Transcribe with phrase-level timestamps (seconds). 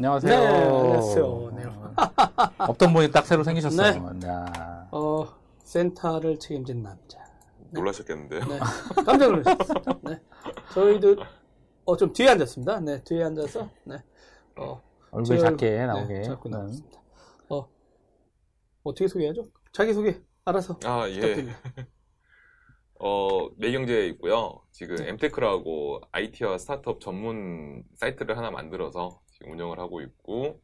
[0.00, 0.40] 안녕하세요.
[0.40, 1.50] 네, 안녕하세요.
[1.56, 1.64] 네.
[2.56, 4.12] 없던 분이 딱 새로 생기셨어요.
[4.14, 4.28] 네.
[4.92, 5.26] 어,
[5.62, 7.18] 센터를 책임진 남자.
[7.70, 8.40] 놀라셨겠는데요.
[8.46, 8.58] 네.
[9.04, 9.98] 깜짝 놀랐습니다.
[10.04, 10.22] 네.
[10.72, 11.16] 저희도,
[11.84, 12.80] 어, 좀 뒤에 앉았습니다.
[12.80, 14.02] 네, 뒤에 앉아서, 네.
[14.56, 16.14] 어, 얼굴 작게 나오게.
[16.14, 16.56] 네, 작게 네.
[16.56, 16.98] 나왔습니다.
[17.50, 17.68] 어,
[18.82, 19.48] 어떻게 소개하죠?
[19.70, 20.80] 자기 소개, 알아서.
[20.82, 21.20] 아, 예.
[21.20, 21.58] 부탁드립니다.
[23.00, 24.62] 어, 매일경제에 있고요.
[24.70, 25.10] 지금 네.
[25.10, 30.60] 엠테크라고 IT와 스타트업 전문 사이트를 하나 만들어서 운영을 하고 있고,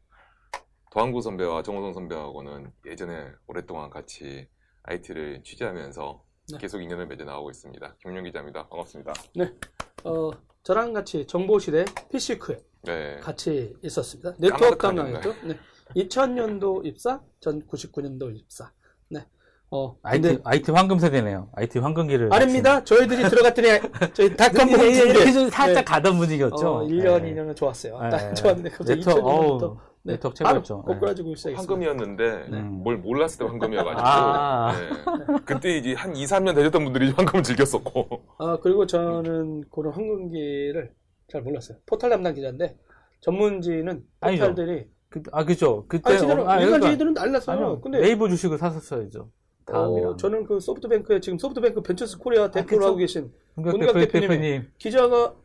[0.91, 4.47] 도항구 선배와 정호성 선배하고는 예전에 오랫동안 같이
[4.83, 6.57] IT를 취재하면서 네.
[6.59, 7.97] 계속 인연을 맺어 나오고 있습니다.
[8.01, 8.69] 김용 기자입니다.
[8.69, 9.13] 반갑습니다.
[10.05, 10.31] 어,
[10.63, 13.19] 저랑 같이 정보시대 PC크에 네.
[13.19, 14.33] 같이 있었습니다.
[14.39, 15.33] 네트워크 담당이었죠.
[15.45, 15.59] 네.
[15.95, 18.71] 2000년도 입사, 전 99년도 입사.
[19.69, 19.77] 네.
[19.77, 21.49] 어, IT, 근데 IT 황금 세대네요.
[21.53, 22.33] IT 황금기를.
[22.33, 22.83] 아닙니다.
[22.85, 23.67] 저희들이 들어갔더니
[24.13, 25.83] 저희 닷컴 같이- 이렇게 공인데 좀 살짝 네.
[25.83, 26.67] 가던 분위기였죠.
[26.67, 27.33] 어, 1년, 네.
[27.33, 27.99] 2년은 좋았어요.
[28.01, 28.09] 네.
[28.09, 30.83] 딱 좋았는데 갑자기 네트워크, 2000년부터 어우, 네트워크 최고였죠.
[30.87, 30.93] 네.
[30.93, 31.57] 꼬꾸라지고 시작했어요.
[31.59, 32.61] 황금이었는데 네.
[32.61, 34.71] 뭘 몰랐을 때 황금이어가지고 아.
[34.71, 35.35] 네.
[35.45, 40.91] 그때 이제 한 2, 3년 되셨던 분들이 황금을 즐겼었고 아, 그리고 저는 그런 황금기를
[41.29, 41.77] 잘 몰랐어요.
[41.85, 42.77] 포탈 담당 기자인데
[43.19, 44.43] 전문지는 아니죠.
[44.43, 45.85] 포탈들이 그, 아, 그죠.
[45.89, 46.09] 그때.
[46.11, 47.55] 아니, 진짜로 어, 아, 일간 그러니까- 날랐어요.
[47.57, 47.81] 아니요.
[47.81, 49.29] 근데 네이버 주식을 샀었어야죠.
[49.67, 50.09] 다음이랑.
[50.11, 52.87] 어, 저는 그 소프트뱅크에 지금 소프트뱅크 벤처스 코리아 대표로 그쵸.
[52.87, 54.67] 하고 계신 문규학 문규학 대표, 대표님이- 대표님.
[54.77, 55.35] 기자가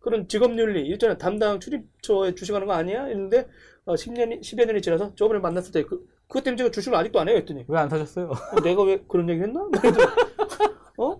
[0.00, 3.04] 그런 직업윤리 일전에 담당 출입처에 주식하는 거 아니야?
[3.04, 3.48] 했는데
[3.84, 7.28] 어, 10년이 10여 년이 지나서 저번에 만났을 때 그, 그것 때문에 제가 주식을 아직도 안
[7.28, 8.30] 해요 했더니 왜 안 사셨어요?
[8.30, 9.68] 어, 내가 왜 그런 얘기 했나?
[10.98, 11.04] 어?
[11.12, 11.16] 어,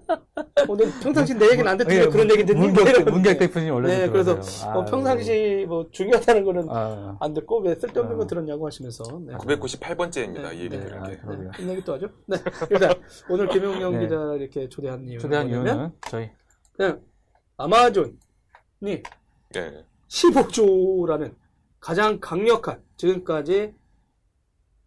[0.66, 2.66] 너 평상시 내 얘기는 안 듣는데 예, 그런 얘기 듣니?
[2.66, 3.10] 이러는데.
[3.10, 4.00] 문규학 대표님 원래.
[4.00, 4.34] 네, 그래서.
[4.34, 8.18] 어, 아, 평상시 뭐 중요하다는 거는 아, 안 듣고 왜 쓸데없는 아.
[8.18, 9.34] 거 들었냐고 하시면서 네.
[9.34, 10.50] 998번째입니다.
[10.50, 10.84] 네, 이 얘기 네.
[10.84, 11.20] 들은 게.
[11.24, 11.30] 아.
[11.34, 12.08] 네, 이 얘기 또 하죠?
[12.26, 12.36] 네.
[12.70, 12.94] 일단
[13.30, 14.00] 오늘 김용영 네.
[14.00, 16.30] 기자를 이렇게 초대한 이유는 초대한 뭐냐면 이유는 저희.
[16.76, 17.00] 그냥
[17.56, 18.12] 아마존이
[18.80, 19.02] 네.
[20.08, 21.34] 15조라는
[21.80, 23.74] 가장 강력한 지금까지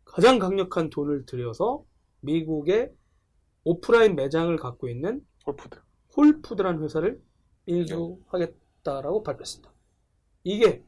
[0.05, 1.83] 가장 강력한 돈을 들여서
[2.21, 2.91] 미국의
[3.75, 5.77] 오프라인 매장을 갖고 있는 홀푸드.
[6.15, 7.19] 홀푸드라는 회사를
[7.65, 9.73] 인수하겠다라고 발표했습니다.
[10.43, 10.83] 이게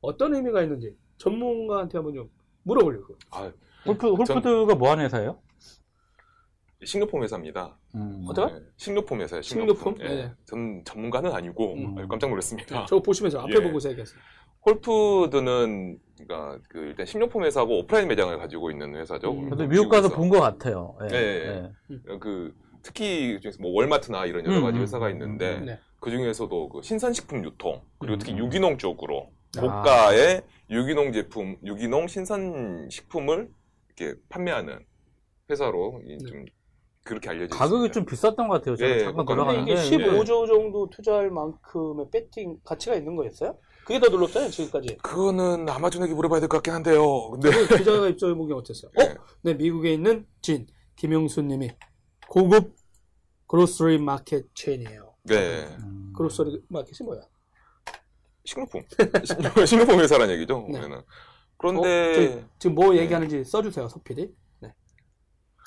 [0.00, 2.30] 어떤 의미가 있는지 전문가한테 한번 좀
[2.64, 3.16] 물어보려고요.
[3.30, 3.50] 아,
[3.86, 5.40] 홀푸, 홀푸드가 뭐 하는 회사예요?
[6.84, 7.76] 식료품 회사입니다.
[7.94, 8.24] 음.
[8.28, 9.42] 어떡하- 네, 식료품 회사예요.
[9.42, 9.96] 식료품?
[9.96, 10.00] 식료품.
[10.00, 10.14] 예.
[10.26, 10.32] 네.
[10.44, 12.08] 전 전문가는 아니고 음.
[12.08, 12.86] 깜짝 놀랐습니다.
[12.86, 13.60] 저거 보시면서 앞에 예.
[13.62, 14.20] 보고서 얘기하세요.
[14.68, 19.32] 홀푸드는 그러니까 그 일단 식료품 회사하고 오프라인 매장을 가지고 있는 회사죠.
[19.32, 19.50] 음.
[19.50, 20.08] 저도 미국 가서.
[20.08, 20.96] 본 것 같아요.
[21.04, 21.06] 예.
[21.08, 21.70] 네.
[21.90, 22.18] 예.
[22.18, 25.78] 그 특히 그중에서 뭐 월마트나 이런 여러 음, 가지 음, 회사가 음, 있는데 네.
[26.00, 28.38] 그 중에서도 그 신선식품 유통 그리고 특히 음.
[28.38, 29.60] 유기농 쪽으로 아.
[29.60, 33.48] 고가의 유기농 제품, 유기농 신선 식품을
[33.96, 34.78] 이렇게 판매하는
[35.50, 36.44] 회사로 이좀
[37.04, 37.64] 그렇게 알려져 있습니다.
[37.64, 38.76] 가격이 좀 비쌌던 것 같아요.
[38.76, 39.72] 제가 예, 잠깐 그러니까 들어가는데.
[39.72, 43.56] 이게 15조 정도 투자할 만큼의 배팅 가치가 있는 거였어요?
[43.88, 44.98] 그게 더 놀랍잖아요, 지금까지.
[44.98, 47.30] 그거는 아마존에게 물어봐야 될 것 같긴 한데요.
[47.30, 48.90] 근데 그 기자가 입장해 보기 어땠어요?
[49.00, 49.04] 예.
[49.04, 49.14] 어?
[49.40, 50.66] 네, 미국에 있는 진,
[50.96, 51.70] 김용수 님이
[52.28, 52.74] 고급
[53.46, 55.14] 그로스리 마켓 체인이에요.
[55.24, 56.12] 네 음.
[56.14, 57.22] grocery 마켓이 뭐야?
[58.44, 58.82] 식료품
[59.24, 60.66] 식료- 식료품 회사란 얘기죠.
[60.68, 60.80] 네.
[60.80, 60.98] 보면은.
[60.98, 61.04] 어,
[61.56, 63.00] 그런데 저희 지금 뭐 네.
[63.00, 64.30] 얘기하는지 써주세요, 서PD.
[64.60, 64.72] 네.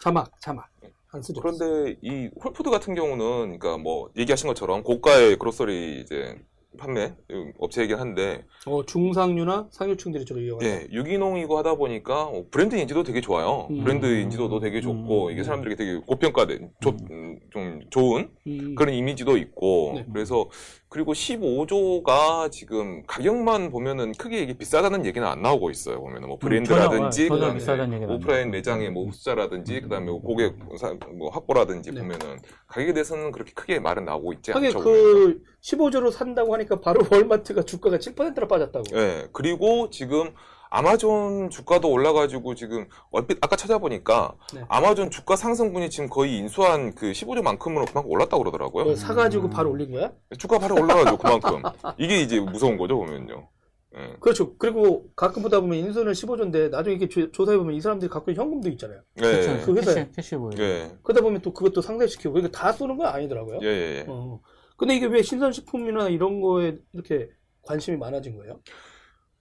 [0.03, 0.69] 자막, 자막.
[1.13, 1.41] 안 쓰죠.
[1.41, 6.39] 그런데 이 홀푸드 같은 경우는 그러니까 뭐 얘기하신 것처럼 고가의 grocery 이제
[6.77, 7.13] 판매
[7.59, 10.69] 업체이긴 한데 어, 중상류나 상류층들이 주로 이용하는.
[10.69, 13.67] 예, 유기농이고 하다 보니까 어, 브랜드 인지도 되게 좋아요.
[13.69, 13.83] 음.
[13.83, 15.31] 브랜드 인지도도 되게 좋고 음.
[15.31, 18.75] 이게 사람들에게 되게 고평가된 좋- 음, 좀 좋은 음.
[18.75, 20.05] 그런 이미지도 있고 네.
[20.13, 20.49] 그래서
[20.91, 26.01] 그리고 15조가 지금 가격만 보면은 크게 이게 비싸다는 얘기는 안 나오고 있어요.
[26.01, 28.51] 보면은 뭐 브랜드라든지 음, 전혀, 전혀 그다음에 비싸다는 얘기는 안 오프라인.
[28.51, 32.01] 매장의 뭐 숫자라든지 그다음에 뭐 고객 사- 뭐 확보라든지 네.
[32.01, 34.79] 보면은 가격에 대해서는 그렇게 크게 말은 나오고 있지 않죠.
[34.81, 38.83] 그 15조로 산다고 하니까 바로 월마트가 주가가 7%나 빠졌다고.
[38.93, 39.29] 예.
[39.31, 40.33] 그리고 지금
[40.75, 44.61] 아마존 주가도 올라가지고 지금 얼핏 아까 찾아보니까 네.
[44.69, 48.85] 아마존 주가 상승분이 지금 거의 인수한 그 15조만큼으로 그만큼 올랐다고 그러더라고요.
[48.85, 49.49] 그거 사가지고 음.
[49.49, 50.11] 바로 올린 거야?
[50.39, 51.61] 주가 바로 올라가죠 그만큼.
[51.97, 53.49] 이게 이제 무서운 거죠 보면요.
[53.97, 54.15] 예.
[54.21, 54.55] 그렇죠.
[54.55, 58.41] 그리고 가끔 보다 보면 인수는 15조인데 나중에 이렇게 조- 조사해 보면 이 사람들이 갖고 있는
[58.45, 59.01] 현금도 있잖아요.
[59.17, 59.21] 예.
[59.21, 59.95] 그쵸, 그 회사에.
[59.95, 60.53] cash, cash 보유.
[60.59, 60.89] 예.
[61.03, 63.59] 그러다 보면 또 그것도 상쇄시키고 그러니까 다 쏘는 건 아니더라고요.
[63.61, 64.05] 예, 예, 예.
[64.07, 64.39] 어.
[64.77, 67.27] 근데 이게 왜 신선식품이나 이런 거에 이렇게
[67.63, 68.61] 관심이 많아진 거예요?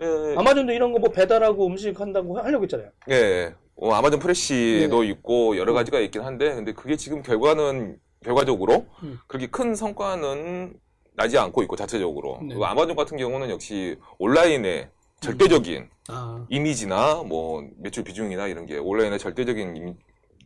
[0.00, 0.34] 예.
[0.36, 2.90] 아마존도 이런 거 뭐 배달하고 음식 한다고 하려고 했잖아요.
[3.10, 3.54] 예.
[3.76, 5.08] 어, 아마존 프레시도 네.
[5.08, 9.18] 있고 여러 가지가 있긴 한데 근데 그게 지금 결과는 결과적으로 음.
[9.26, 10.74] 그렇게 큰 성과는
[11.14, 12.48] 나지 않고 있고 자체적으로 네.
[12.48, 19.18] 그리고 아마존 같은 경우는 역시 온라인의 절대적인 아, 이미지나 뭐 매출 비중이나 이런 게 온라인의
[19.18, 19.94] 절대적인 이미-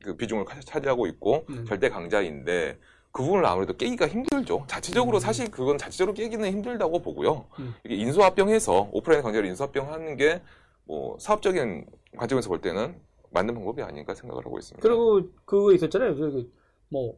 [0.04, 1.64] 그 비중을 가- 차지하고 있고 음.
[1.66, 2.76] 절대 강자인데
[3.14, 4.64] 그 부분을 아무래도 깨기가 힘들죠.
[4.66, 7.46] 자체적으로 사실 그건 자체적으로 깨기는 힘들다고 보고요.
[7.60, 7.72] 음.
[7.84, 10.42] 이게 인수합병해서 오프라인 강좌를 인수합병하는 게
[10.86, 11.86] 뭐 사업적인
[12.18, 12.94] 관점에서 볼 때는
[13.30, 14.86] 맞는 방법이 아닌가 생각을 하고 있습니다.
[14.86, 16.14] 그리고 그거 있었잖아요.
[16.18, 16.52] 저기
[16.90, 17.14] 뭐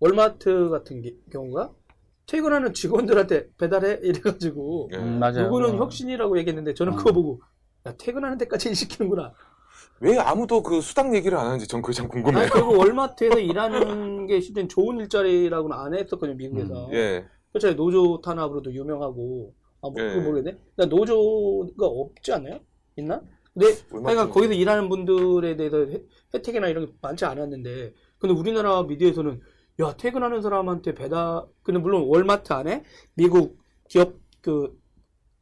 [0.00, 1.72] 월마트 같은 게- 경우가
[2.26, 4.96] 퇴근하는 직원들한테 배달해 이래가지고 예.
[4.98, 5.44] 음, 맞아요.
[5.44, 5.84] 누구는 어.
[5.84, 6.96] 혁신이라고 얘기했는데 저는 음.
[6.98, 7.40] 그거 보고
[7.86, 9.32] 야 퇴근하는 데까지 일 시키는구나.
[10.00, 12.42] 왜 아무도 그 수당 얘기를 안 하는지 전 그게 참 궁금해요.
[12.42, 16.88] 아니, 그리고 월마트에서 일하는 게 실제 좋은 일자리라고는 안 했었거든요 미국에서.
[16.92, 17.24] 예.
[17.52, 20.08] 그렇죠 노조 탄압으로도 유명하고 아 뭐 예.
[20.08, 20.58] 그거 모르겠네.
[20.74, 22.60] 그러니까 노조가 없지 않나요?
[22.96, 23.20] 있나?
[23.54, 23.68] 근데
[24.04, 26.02] 하여간 거기서 일하는 분들에 대해서 혜-
[26.34, 29.40] 혜택이나 이런 게 많지 않았는데 근데 우리나라 미디어에서는
[29.80, 32.82] 야 퇴근하는 사람한테 배달 근데 물론 월마트 안에
[33.14, 33.58] 미국
[33.88, 34.76] 기업 그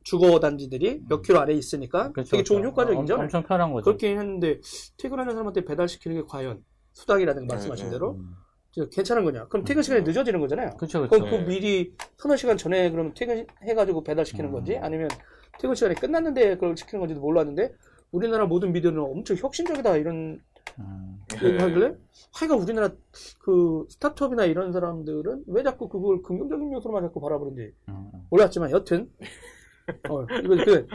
[0.05, 2.73] 주거 단지들이 몇 킬로 아래에 있으니까 그렇죠, 되게 좋은 그렇죠.
[2.83, 3.15] 효과적이죠.
[3.15, 3.85] 엄- 엄청 편한 거죠.
[3.85, 4.61] 그렇게 했는데
[4.99, 6.63] 퇴근하는 사람한테 배달시키는 게 과연
[6.93, 8.35] 수당이라든가 말씀하신 네, 대로 음.
[8.93, 9.47] 괜찮은 거냐?
[9.49, 10.71] 그럼 퇴근 시간이 늦어지는 거잖아요.
[10.77, 11.31] 그렇죠, 그럼.
[11.31, 11.45] 그 네.
[11.47, 14.53] 미리 서너 시간 전에 그러면 퇴근해가지고 배달시키는 음.
[14.53, 15.09] 건지 아니면
[15.59, 17.73] 퇴근 시간이 끝났는데 그걸 시키는 건지도 몰랐는데
[18.13, 20.41] 우리나라 모든 미디어는 엄청 혁신적이다 이런
[20.81, 21.19] 음.
[21.43, 21.47] 예.
[21.49, 21.95] 얘기하길래
[22.35, 22.91] 하여간 우리나라
[23.39, 28.11] 그 스타트업이나 이런 사람들은 왜 자꾸 그걸 긍정적인 요소로만 자꾸 바라보는지 음.
[28.31, 29.09] 몰랐지만 여튼
[30.09, 30.87] 어, 이거 그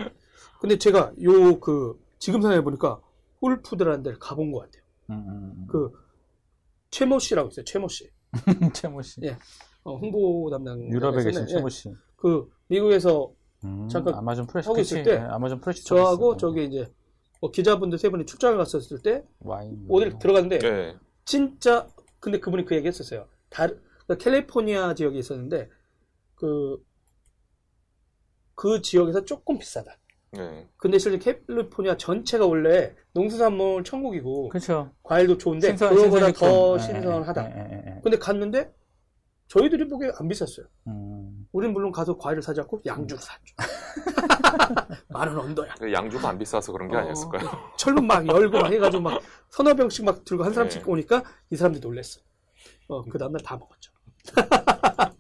[0.62, 3.00] 근데 제가 요 그 지금 생각해 보니까
[3.42, 4.84] 홀푸드라는 데를 가본 것 같아요.
[5.12, 5.92] 음, 음, 그
[6.92, 7.64] 최모 씨라고 있어요.
[7.64, 8.10] 최모 씨.
[8.62, 8.70] 음.
[8.74, 9.22] 최모 씨.
[9.24, 9.38] 예.
[9.84, 11.46] 어, 홍보 담당 유럽에 계신 예.
[11.48, 11.90] 최모 씨.
[12.18, 13.32] 그 미국에서
[13.64, 14.96] 음, 잠깐 아마존 프레시 하고 그치?
[14.96, 16.36] 있을 때 네, 아마존 프레시 저하고.
[16.38, 16.92] 저기 이제
[17.42, 20.98] 뭐 기자분들 세 분이 출장을 갔었을 때 와인 어딜 들어갔는데 예.
[21.26, 21.88] 진짜
[22.20, 23.26] 근데 그분이 그 얘기 했었어요.
[23.50, 25.70] 다그 캘리포니아 지역에 있었는데
[26.36, 26.84] 그
[28.60, 29.96] 그 지역에서 조금 비싸다.
[30.38, 30.68] 예.
[30.76, 31.18] 근데 실제
[31.48, 34.92] 캘리포니아 전체가 원래 농수산물 천국이고 그렇죠.
[35.02, 36.30] 과일도 좋은데 신선- 그거보다.
[36.34, 37.46] 더 예, 신선하다.
[37.46, 38.02] 예, 예, 예, 예.
[38.04, 38.70] 근데 갔는데
[39.48, 40.68] 저희들이 보기에 안 비쌌어요.
[40.88, 41.48] 음.
[41.54, 43.56] 우린 물론 가서 과일을 사지 않고 양주를 샀죠.
[45.08, 45.76] 만원 언더야.
[45.76, 47.00] 그 양주가 안 비싸서 그런 게 어.
[47.00, 47.50] 아니었을까요?
[47.78, 49.22] 철문 막 열고 막 해가지고 막
[49.52, 50.92] 서너 병씩 막 들고 한 사람씩 네.
[50.92, 52.20] 오니까 이 사람들이 놀랬어.
[52.90, 53.94] 어, 그 다음날 다 먹었죠.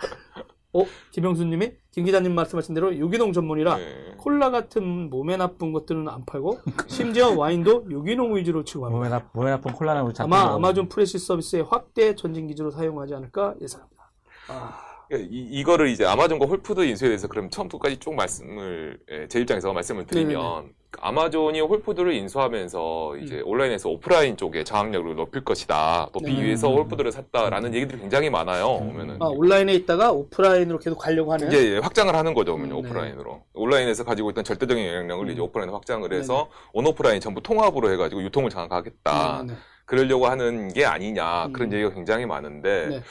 [0.81, 4.15] 어, 김영수님이 김 기자님 말씀하신 대로 유기농 전문이라 예.
[4.17, 8.97] 콜라 같은 몸에 나쁜 것들은 안 팔고 심지어 와인도 유기농 위주로 취급합니다.
[8.97, 13.55] 몸에, 나, 몸에 나쁜 콜라는 우리 아마 아마존 프레시 서비스의 확대 전진 기지로 사용하지 않을까
[13.61, 14.11] 예상합니다.
[14.45, 19.73] 그러니까 이, 이거를 이제 아마존과 홀푸드 인수에 대해서 그럼 처음부터까지 쭉 말씀을 예, 제 입장에서
[19.73, 26.09] 말씀을 드리면 아마존이 홀푸드를 인수하면서 이제 온라인에서 오프라인 쪽에 장악력을 높일 것이다.
[26.13, 26.45] 높이기 네.
[26.47, 28.79] 위해서 홀푸드를 샀다라는 얘기들이 굉장히 많아요.
[28.79, 32.87] 보면은 아, 온라인에 있다가 오프라인으로 계속 가려고 하는 이제 확장을 하는 거죠, 그러면 음, 네.
[32.89, 33.43] 오프라인으로.
[33.53, 35.31] 온라인에서 가지고 있던 절대적인 영향력을 음.
[35.31, 39.43] 이제 오프라인으로 확장을 해서 온오프라인 전부 통합으로 해가지고 유통을 장악하겠다.
[39.45, 39.59] 네, 네.
[39.85, 41.53] 그러려고 하는 게 아니냐 음.
[41.53, 43.03] 그런 얘기가 굉장히 많은데 네.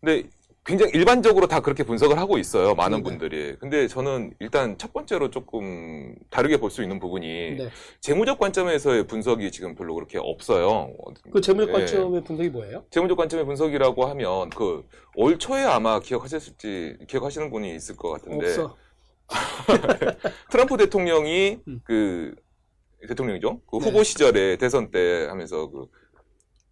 [0.00, 0.28] 근데
[0.64, 3.02] 굉장히 일반적으로 다 그렇게 분석을 하고 있어요 많은 네네.
[3.02, 7.26] 분들이 근데 저는 일단 첫 번째로 조금 다르게 볼 수 있는 부분이
[7.56, 7.68] 네.
[8.00, 10.92] 재무적 관점에서의 분석이 지금 별로 그렇게 없어요
[11.32, 11.72] 그 재무적 예.
[11.72, 12.84] 관점의 분석이 뭐예요?
[12.90, 18.76] 재무적 관점의 분석이라고 하면 그 올 초에 아마 기억하셨을지 기억하시는 분이 있을 것 같은데 없어.
[20.50, 21.80] 트럼프 대통령이 음.
[21.84, 22.34] 그
[23.08, 23.60] 대통령이죠.
[23.70, 23.84] 그 네.
[23.88, 25.86] 후보 시절에 대선 때 하면서 그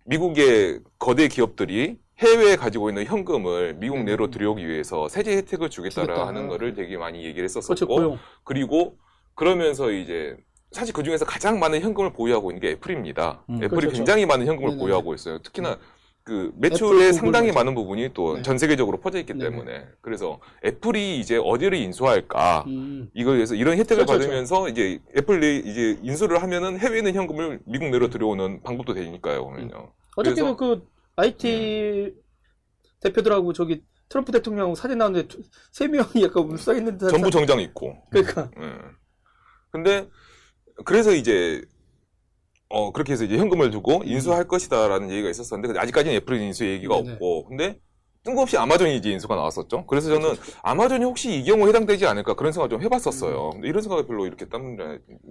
[0.07, 6.07] 미국의 거대 기업들이 해외에 가지고 있는 현금을 미국 내로 들여오기 위해서 세제 혜택을 주겠다라 음.
[6.09, 6.27] 주겠다.
[6.29, 8.19] 하는 거를 되게 많이 얘기를 그렇죠, 했었었고 고용.
[8.45, 8.97] 그리고
[9.35, 10.37] 그러면서 이제
[10.71, 13.43] 사실 그 중에서 가장 많은 현금을 보유하고 있는 게 애플입니다.
[13.49, 13.57] 음.
[13.57, 13.97] 애플이 그렇죠.
[13.97, 14.81] 굉장히 많은 현금을 네네.
[14.83, 15.39] 보유하고 있어요.
[15.43, 15.79] 특히나
[16.23, 17.51] 그 애플 매출의 상당히.
[17.51, 18.43] 많은 부분이 또 네.
[18.43, 19.45] 전 세계적으로 퍼져 있기 네네.
[19.51, 23.09] 때문에 그래서 애플이 이제 어디를 인수할까 음.
[23.15, 27.89] 이거에 대해서 이런 혜택을 그렇죠, 받으면서 이제 애플이 이제 인수를 하면은 해외에 있는 현금을 미국
[27.89, 29.91] 내로 들여오는 방법도 되니까요, 그러면요.
[30.17, 30.87] 어저께도 그래서- 그
[31.21, 32.15] IT
[33.01, 37.61] 대표들하고 저기 트럼프 대통령하고 사진 나왔는데 두- 세 명이 약간 울상있는 듯한 전부 사- 정장
[37.61, 37.97] 입고.
[38.11, 38.73] 그러니까 예.
[39.71, 40.09] 근데
[40.85, 41.63] 그래서 이제
[42.69, 47.13] 어 그렇게 해서 이제 현금을 두고 인수할 것이다라는 얘기가 있었었는데 아직까지는 애플 인수 얘기가 네네.
[47.13, 47.81] 없고 근데
[48.25, 49.87] 뜬금없이 아마존이 이제 인수가 나왔었죠.
[49.87, 50.53] 그래서 저는 그렇죠.
[50.63, 53.47] 아마존이 혹시 이 경우에 해당되지 않을까 그런 생각을 좀 해봤었어요.
[53.47, 53.51] 음.
[53.53, 54.77] 근데 이런 생각을 별로 이렇게 딴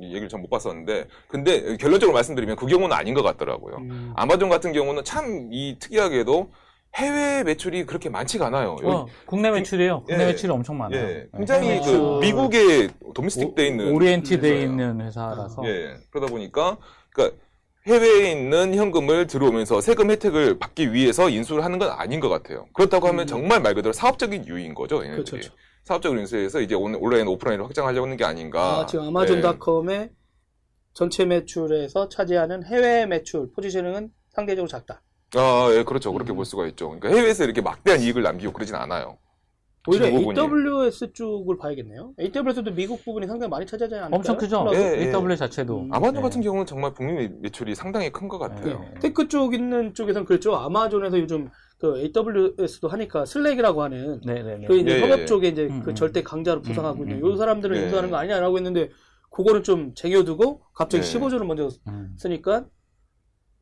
[0.01, 3.75] 얘기를 전 못 봤었는데 근데 결론적으로 말씀드리면 그 경우는 아닌 것 같더라고요.
[3.77, 4.13] 음.
[4.15, 6.51] 아마존 같은 경우는 참 이 특이하게도
[6.95, 8.75] 해외 매출이 그렇게 많지가 않아요.
[8.83, 10.03] 어, 국내 매출이에요.
[10.05, 10.27] 국내 예.
[10.27, 10.99] 매출이 엄청 많아요.
[10.99, 11.25] 예, 네.
[11.37, 14.63] 굉장히 그 미국에 domestic 돼 있는 oriented 돼 회사예요.
[14.65, 16.77] 있는 회사라서 예, 그러다 보니까
[17.11, 17.37] 그러니까
[17.87, 22.67] 해외에 있는 현금을 들어오면서 세금 혜택을 받기 위해서 인수를 하는 건 아닌 것 같아요.
[22.73, 23.27] 그렇다고 하면 음.
[23.27, 24.97] 정말 말 그대로 사업적인 이유인 거죠.
[24.97, 25.15] 얘네들이.
[25.15, 25.53] 그렇죠, 그렇죠.
[25.85, 28.81] 사업적인 인수에서 이제 온- 온라인 오프라인으로 확장하려고 하는 게 아닌가.
[28.81, 29.09] 아, 지금 네.
[29.09, 30.09] 아마존닷컴의
[30.93, 35.01] 전체 매출에서 차지하는 해외 매출 positioning은 상대적으로 작다.
[35.35, 36.11] 아, 예, 그렇죠.
[36.11, 36.35] 그렇게 음.
[36.35, 36.89] 볼 수가 있죠.
[36.89, 39.17] 그러니까 해외에서 이렇게 막대한 이익을 남기고 그러진 않아요.
[39.89, 40.05] 오히려.
[40.07, 42.13] AWS 쪽을 봐야겠네요.
[42.19, 44.15] AWS도 미국 부분이 상당히 많이 차지하지 않을까요?
[44.15, 44.67] 엄청 크죠.
[44.73, 45.09] 예, 예.
[45.09, 45.79] AWS 자체도.
[45.81, 45.93] 음.
[45.93, 46.21] 아마존 네.
[46.21, 48.79] 같은 경우는 정말 북미 매- 매출이 상당히 큰 것 같아요.
[48.79, 48.93] 네.
[49.01, 50.55] tech 쪽 있는 쪽에서는 그렇죠.
[50.55, 54.67] 아마존에서 요즘 그 AWS도 하니까 슬랙이라고 하는 네네네.
[54.67, 55.25] 그 이제 예, 협업 예.
[55.25, 55.95] 쪽에 이제 음, 그 음.
[55.95, 57.83] 절대 강자로 부상하고 음, 있는 음, 요 사람들은 예.
[57.83, 58.89] 인수하는 거 아니냐라고 했는데
[59.31, 61.19] 그거는 좀 쟁여두고 갑자기 네.
[61.19, 62.15] 15조를 먼저 음.
[62.17, 62.65] 쓰니까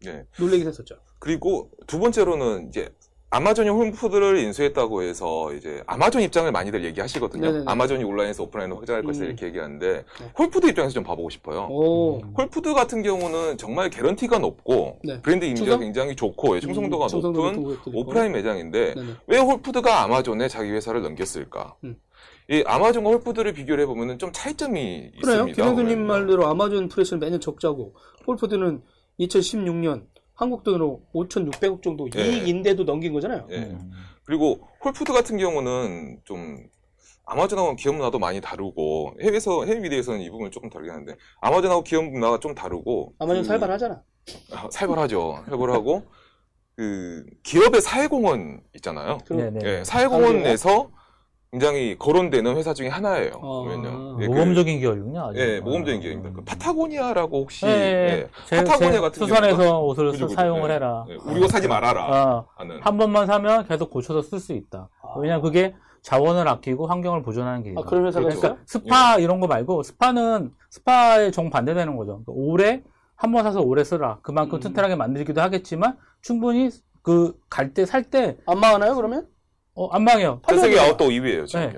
[0.04, 0.26] 네.
[0.40, 0.96] 놀래긴 했었죠.
[1.20, 2.90] 그리고 두 번째로는 이제
[3.30, 7.46] 아마존이 홀푸드를 인수했다고 해서 이제 아마존 입장을 많이들 얘기하시거든요.
[7.46, 7.64] 네네네.
[7.68, 9.28] 아마존이 온라인에서 오프라인으로 확장할 것이다 음.
[9.30, 10.32] 이렇게 얘기하는데 네.
[10.38, 11.68] 홀푸드 입장에서 좀 봐보고 싶어요.
[11.70, 12.22] 오.
[12.22, 12.34] 음.
[12.38, 15.22] 홀푸드 같은 경우는 정말 개런티가 높고 네.
[15.22, 15.80] 브랜드 이미지가 충성?
[15.82, 17.94] 굉장히 좋고 예, 충성도가 음, 높은.
[17.94, 19.14] 오프라인 매장인데 네네.
[19.28, 21.76] 왜 홀푸드가 아마존에 자기 회사를 넘겼을까?
[21.84, 21.98] 음.
[22.50, 25.42] 이 아마존과 홀푸드를 비교를 해보면 좀 차이점이 그래요.
[25.42, 25.54] 있습니다.
[25.54, 26.08] 김영수님 보면요.
[26.08, 27.94] 말대로 아마존 프레시는 매년 적자고
[28.26, 28.82] 홀푸드는
[29.20, 30.06] 2016년
[30.38, 32.22] 한국 돈으로 5,600억 정도 예.
[32.24, 33.48] 이익인데도 넘긴 거잖아요.
[33.50, 33.58] 예.
[33.58, 33.92] 음.
[34.24, 36.68] 그리고 홀푸드 같은 경우는 좀
[37.26, 42.06] 아마존하고 기업 문화도 많이 다르고 해외에서 해외 미디어에서는 이 부분을 조금 다르게 하는데 아마존하고 기업
[42.06, 44.02] 문화가 좀 다르고 아마존 그- 살벌하잖아.
[44.54, 45.44] 아, 살벌하죠.
[45.50, 46.04] 살벌하고
[46.76, 49.18] 그 기업의 사회공헌 있잖아요.
[49.26, 49.60] 그럼 네네.
[49.80, 50.92] 예, 사회공헌에서
[51.52, 53.32] 굉장히 거론되는 회사 중에 하나예요.
[53.36, 53.64] 어.
[53.64, 54.18] 보면요.
[54.22, 55.28] 예, 그- 모범적인 기업이군요.
[55.28, 55.40] 아주.
[55.40, 56.32] 예, 모범적인 기업입니다.
[56.34, 56.46] 그 음.
[56.46, 57.76] 파타고니아라고 혹시 예, 예.
[57.76, 60.36] 예, 제, 파타고니아 제 같은 경우가- 옷을 그죠, 그죠.
[60.36, 60.74] 사용을 예.
[60.76, 61.06] 해라.
[61.10, 62.80] 예, 우리 거 사지 말아라 어, 하는.
[62.82, 64.90] 한 번만 사면 계속 고쳐서 쓸 수 있다.
[65.02, 65.14] 아.
[65.20, 67.82] 왜냐면 그게 자원을 아끼고 환경을 보존하는 길이다.
[67.82, 68.38] 아, 그런 회사가 그렇죠.
[68.38, 68.52] 있어요?
[68.52, 72.22] 그러니까 스파 이런 거 말고 SPA는 SPA의 정 반대되는 거죠.
[72.26, 72.84] 그러니까 오래
[73.16, 74.20] 한 번 사서 오래 쓰라.
[74.22, 74.60] 그만큼 음.
[74.60, 76.70] 튼튼하게 만들기도 하겠지만 충분히
[77.02, 79.28] 그 갈 때 살 때 안 망하나요, 그러면?
[79.78, 80.40] 어, 안 망해요.
[80.42, 80.82] 팔려요.
[80.82, 81.72] 아웃도어 2위예요, 지금.
[81.72, 81.78] 네.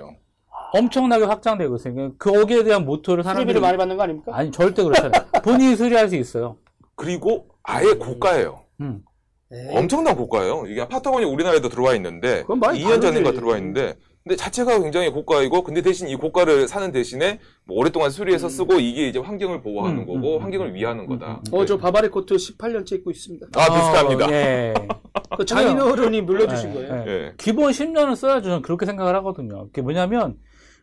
[0.72, 1.94] 엄청나게 확장되고 있어요.
[1.94, 4.32] 그러니까 거기에 대한 모토를 사람들이 수리비를 많이 받는 거 아닙니까?
[4.34, 5.26] 아니 절대 그렇지 않아요.
[5.44, 6.56] 본인이 수리할 수 있어요.
[6.94, 8.60] 그리고 아예 고가예요.
[8.80, 9.02] 음.
[9.50, 9.76] 네.
[9.76, 10.66] 엄청난 고가예요.
[10.68, 13.32] 이게 파타고니아 우리나라에도 들어와 있는데 그건 많이 2년 전인가.
[13.32, 18.48] 들어와 있는데 근데 자체가 굉장히 고가이고 근데 대신 이 고가를 사는 대신에 뭐 오랫동안 수리해서
[18.48, 18.50] 음.
[18.50, 21.40] 쓰고 이게 이제 환경을 보호하는 음, 거고 음, 환경을 음, 위하는 음, 거다.
[21.48, 23.46] 음, 어, 저 바바리 코트 18년째 입고 있습니다.
[23.54, 24.26] 아 비슷합니다.
[24.26, 24.74] 어, 예.
[25.38, 27.04] 그 장인어른이 물려주신 예, 거예요.
[27.06, 27.10] 예.
[27.10, 27.34] 예.
[27.38, 28.42] 기본 10년은 써야죠.
[28.42, 29.66] 저는 그렇게 생각을 하거든요.
[29.68, 30.36] 그게 뭐냐면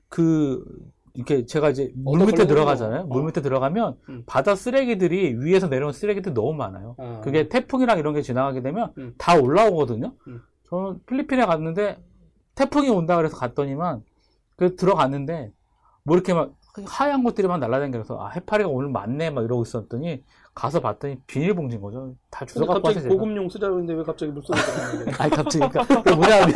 [0.10, 0.64] 그
[1.14, 3.02] 이렇게 제가 이제 물 밑에 들어가잖아요.
[3.02, 3.06] 어.
[3.06, 4.24] 물 밑에 들어가면 음.
[4.26, 6.96] 바다 쓰레기들이 위에서 내려온 쓰레기들이 너무 많아요.
[6.98, 7.22] 아.
[7.24, 9.14] 그게 태풍이랑 이런 게 지나가게 되면 음.
[9.20, 10.14] 다 올라오거든요.
[10.28, 10.42] 음.
[10.70, 11.98] 저는 필리핀에 갔는데
[12.58, 14.04] 태풍이 온다 그래서 갔더니만
[14.58, 15.52] 그 들어갔는데
[16.04, 16.54] 뭐 이렇게 막
[16.86, 20.24] 하얀 것들이 막 날아다니면서 아 해파리가 오늘 많네 막 이러고 있었더니
[20.58, 22.16] 가서 봤더니 비닐봉지인 거죠.
[22.32, 23.20] 다 주워 갖고 갑자기 왔어요.
[23.20, 26.54] 고급용 쓰자고 했는데 왜 갑자기 물속에 들어가는 아니 갑자기 그러니까 뭐냐면?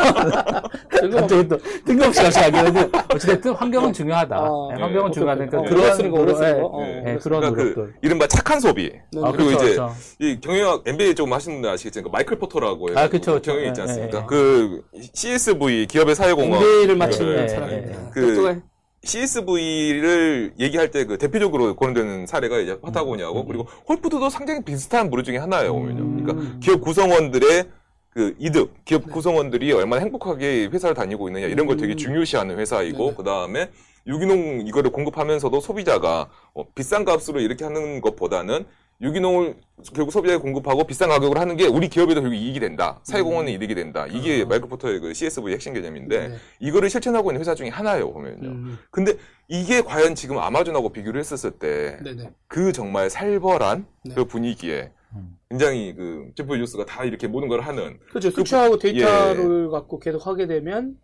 [1.12, 4.36] 갑자기 또 뜬금없이 갑자기 하기는 어찌됐든 환경은 중요하다.
[4.36, 5.72] 아, 네, 네, 환경은 중요하니까 오케이.
[5.72, 6.66] 어, 그런 쓰는 거, 오래 쓰는 예, 거.
[6.66, 7.94] 어, 예, 예, 오래 그런 그러니까 그 노력들.
[8.02, 8.90] 이른바 착한 소비.
[8.90, 9.22] 네.
[9.24, 9.94] 아, 그리고 그렇죠, 이제 그렇죠.
[10.18, 13.52] 이 경영학 MBA 조금 하시는 분들 아시겠지만 그 마이클 포터라고 해서 아, 그쵸, 그쵸.
[13.52, 14.18] 경영이 있지 예, 않습니까?
[14.18, 14.26] 예, 예.
[14.26, 18.02] 그 CSV 기업의 사회공헌 마친 예, 예, 사람입니다.
[18.04, 18.10] 예.
[18.12, 18.71] 그-.
[19.04, 23.48] CSV를 얘기할 때 그 대표적으로 거론되는 사례가 이제 파타고니아고 음, 음.
[23.48, 25.74] 그리고 홀푸드도 상당히 비슷한 부류 중에 하나예요.
[25.74, 26.02] 보면요.
[26.02, 26.24] 음.
[26.24, 27.66] 그러니까 기업 구성원들의
[28.12, 29.12] 그 이득, 기업 네.
[29.12, 31.98] 구성원들이 얼마나 행복하게 회사를 다니고 있느냐 이런 걸 되게 음.
[31.98, 33.16] 중요시하는 회사이고.
[33.16, 33.70] 그 다음에
[34.06, 38.66] 유기농 이거를 공급하면서도 소비자가 어, 비싼 값으로 이렇게 하는 것보다는
[39.02, 39.56] 유기농을
[39.96, 43.00] 결국 소비자에 공급하고 비싼 가격으로 하는 게 우리 기업에도 결국 이익이 된다.
[43.04, 44.06] 사회공헌에 이득이 된다.
[44.08, 44.48] 이게 음.
[44.48, 46.36] 마이클 포터의 그 CSV 핵심 개념인데 네.
[46.60, 48.48] 이거를 실천하고 있는 회사 중에 하나예요 보면요.
[48.48, 49.16] 음, 근데
[49.48, 52.72] 이게 과연 지금 아마존하고 비교를 했었을 때 그 네네.
[52.74, 54.16] 정말 살벌한 네.
[54.16, 55.36] 그 분위기에 음.
[55.50, 58.30] 굉장히 그 제프 베조스가 다 이렇게 모든 걸 하는 그렇죠.
[58.30, 59.72] 수치하고 데이터를 예.
[59.72, 60.98] 갖고 계속 하게 되면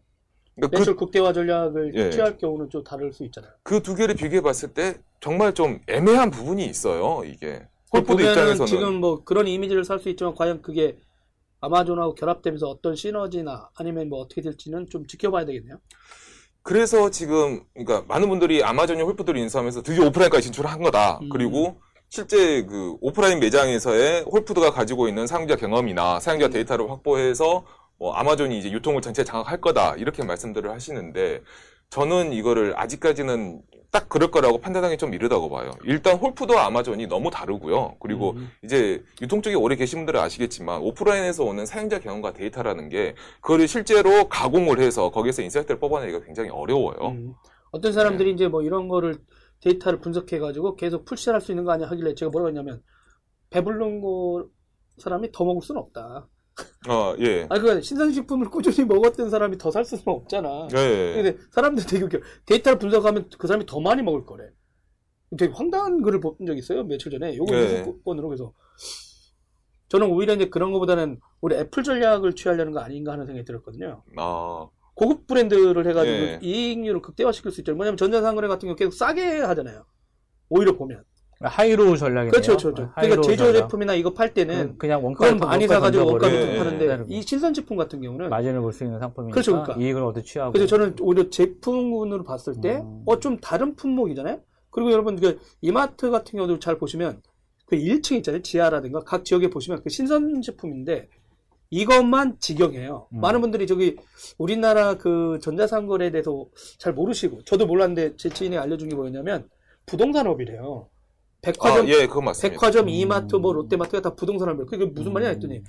[0.55, 2.09] 그러니까 매출 극대화 전략을 예.
[2.11, 3.51] 취할 경우는 좀 다를 수 있잖아요.
[3.63, 7.23] 그 두 개를 비교해 봤을 때 정말 좀 애매한 부분이 있어요.
[7.25, 7.63] 이게
[7.93, 10.97] 홀푸드 보면은 입장에서는 지금 뭐 그런 이미지를 살 수 있지만 과연 그게
[11.61, 15.77] 아마존하고 결합되면서 어떤 시너지나 아니면 뭐 어떻게 될지는 좀 지켜봐야 되겠네요.
[16.61, 21.19] 그래서 지금 그러니까 많은 분들이 아마존이 홀푸드를 인수하면서 드디어 오프라인까지 진출을 한 거다.
[21.21, 21.29] 음.
[21.29, 26.51] 그리고 실제 그 오프라인 매장에서의 홀푸드가 가지고 있는 사용자 경험이나 사용자 음.
[26.51, 27.65] 데이터를 확보해서
[27.97, 31.41] 뭐 아마존이 이제 유통을 전체 장악할 거다 이렇게 말씀들을 하시는데
[31.89, 35.71] 저는 이거를 아직까지는 딱 그럴 거라고 판단하기 좀 이르다고 봐요.
[35.83, 37.95] 일단 홀푸드와 아마존이 너무 다르고요.
[37.99, 38.49] 그리고 음.
[38.63, 44.27] 이제 유통 쪽에 오래 계신 분들은 아시겠지만 오프라인에서 오는 사용자 경험과 데이터라는 게 그거를 실제로
[44.27, 47.11] 가공을 해서 거기에서 insight를 뽑아내기가 굉장히 어려워요.
[47.11, 47.33] 음.
[47.71, 49.17] 어떤 사람들이 이제 뭐 이런 거를
[49.61, 52.81] 데이터를 분석해가지고 계속 push할 수 있는 거 아니야 하길래 제가 뭐라고 했냐면
[53.49, 54.47] 배부른 거
[54.97, 56.27] 사람이 더 먹을 수는 없다.
[56.87, 57.45] 아, 예.
[57.49, 60.67] 아니 그 신선식품을 꾸준히 먹었던 사람이 더 살 수는 없잖아.
[60.75, 61.13] 예, 예.
[61.21, 62.19] 근데 사람들 되게 웃겨.
[62.45, 64.45] 데이터를 분석하면 그 사람이 더 많이 먹을 거래.
[65.37, 66.83] 되게 황당한 글을 본 적 있어요.
[66.85, 67.35] 며칠 전에.
[67.35, 67.79] 요거 네.
[67.79, 68.53] 뉴스권으로 그래서
[69.89, 74.03] 저는 오히려 이제 그런 것보다는 우리 애플 전략을 취하려는 거 아닌가 하는 생각이 들었거든요.
[74.17, 76.39] 아, 고급 브랜드를 해가지고 예.
[76.41, 77.75] 이익률을 극대화시킬 수 있죠.
[77.75, 79.85] 뭐냐면 전자상거래 같은 경우 계속 싸게 하잖아요.
[80.49, 81.03] 오히려 보면.
[81.41, 82.31] high-low 전략이네요.
[82.31, 82.73] 그렇죠, 그렇죠.
[82.73, 83.59] 그러니까 high-low 제조 전략.
[83.61, 86.45] 제품이나 이거 팔 때는 그- 그냥 원가 그건 많이 사가지고 원가 던져버리고.
[86.45, 87.15] 좀 예, 파는데 예.
[87.17, 89.75] 이 신선식품 같은 경우는 마진을 볼 수 있는 상품이니까 그렇죠, 그러니까.
[89.85, 90.51] 이익을 얻어 취하고.
[90.53, 93.03] 그래서 저는 오히려 제품군으로 봤을 때, 음.
[93.05, 94.41] 어, 좀 다른 품목이잖아요?
[94.71, 97.21] 그리고 여러분, 그, 이마트 같은 경우도 잘 보시면,
[97.65, 98.41] 그 1층 있잖아요?
[98.41, 101.07] 지하라든가, 각 지역에 보시면 그 신선식품인데,
[101.69, 103.07] 이것만 직영이에요.
[103.13, 103.19] 음.
[103.21, 103.97] 많은 분들이 저기,
[104.37, 106.45] 우리나라 그 전자상거래에 대해서
[106.77, 109.49] 잘 모르시고, 저도 몰랐는데 제 지인이 알려준 게 뭐였냐면,
[109.85, 110.87] 부동산업이래요.
[111.51, 112.53] 백화점, 아, 예, 그건 맞습니다.
[112.53, 112.89] 백화점, 음.
[112.89, 114.65] 이마트, 뭐 롯데마트가 다 부동산업이에요.
[114.65, 115.63] 그게 무슨 말이냐 했더니,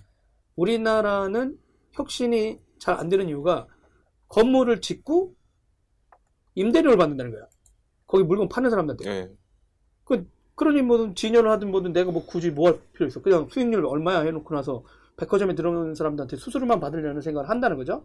[0.57, 1.59] 우리나라는
[1.93, 3.67] 혁신이 잘 안 되는 이유가
[4.29, 5.35] 건물을 짓고
[6.55, 7.47] 임대료를 받는다는 거야.
[8.07, 9.11] 거기 물건 파는 사람들한테.
[9.11, 9.31] 예.
[10.55, 13.23] 그러니 뭐든 진열을 하든 뭐든 내가 뭐 굳이 뭐 할 필요 있어.
[13.23, 14.83] 그냥 수익률 얼마야 해놓고 나서
[15.17, 18.05] 백화점에 들어오는 사람들한테 수수료만 받으려는 생각을 한다는 거죠.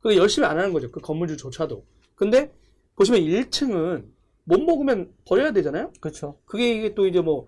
[0.00, 0.90] 그게 열심히 안 하는 거죠.
[0.90, 1.82] 그 건물주조차도.
[2.14, 2.52] 근데
[2.96, 4.04] 보시면 1층은
[4.44, 5.92] 못 먹으면 버려야 되잖아요.
[6.00, 6.40] 그렇죠.
[6.44, 7.46] 그게 이게 또 이제 뭐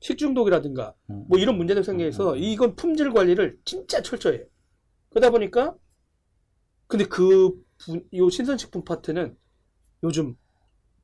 [0.00, 1.24] 식중독이라든가 음.
[1.28, 2.38] 뭐 이런 문제들 생겨서 음.
[2.38, 4.46] 이건 품질 관리를 진짜 철저히 해요.
[5.10, 5.76] 그러다 보니까
[6.86, 7.50] 근데 그
[8.14, 9.36] 요 신선식품 파트는
[10.04, 10.36] 요즘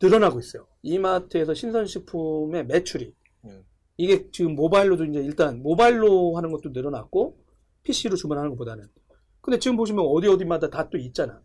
[0.00, 0.66] 늘어나고 있어요.
[0.82, 3.14] 이마트에서 신선식품의 매출이
[3.46, 3.64] 음.
[3.96, 7.36] 이게 지금 모바일로도 이제 일단 모바일로 하는 것도 늘어났고
[7.82, 8.86] PC로 주문하는 것보다는
[9.40, 11.42] 근데 지금 보시면 어디 어디마다 다 또 있잖아.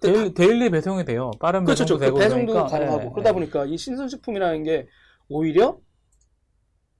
[0.00, 1.30] 데일, daily 배송이 돼요.
[1.40, 1.84] 빠른 그렇죠.
[1.84, 2.70] 배송도 그 되고 배송도 그러니까.
[2.78, 3.32] 가능하고 예, 그러다 예.
[3.32, 4.86] 보니까 이 신선식품이라는 게
[5.28, 5.78] 오히려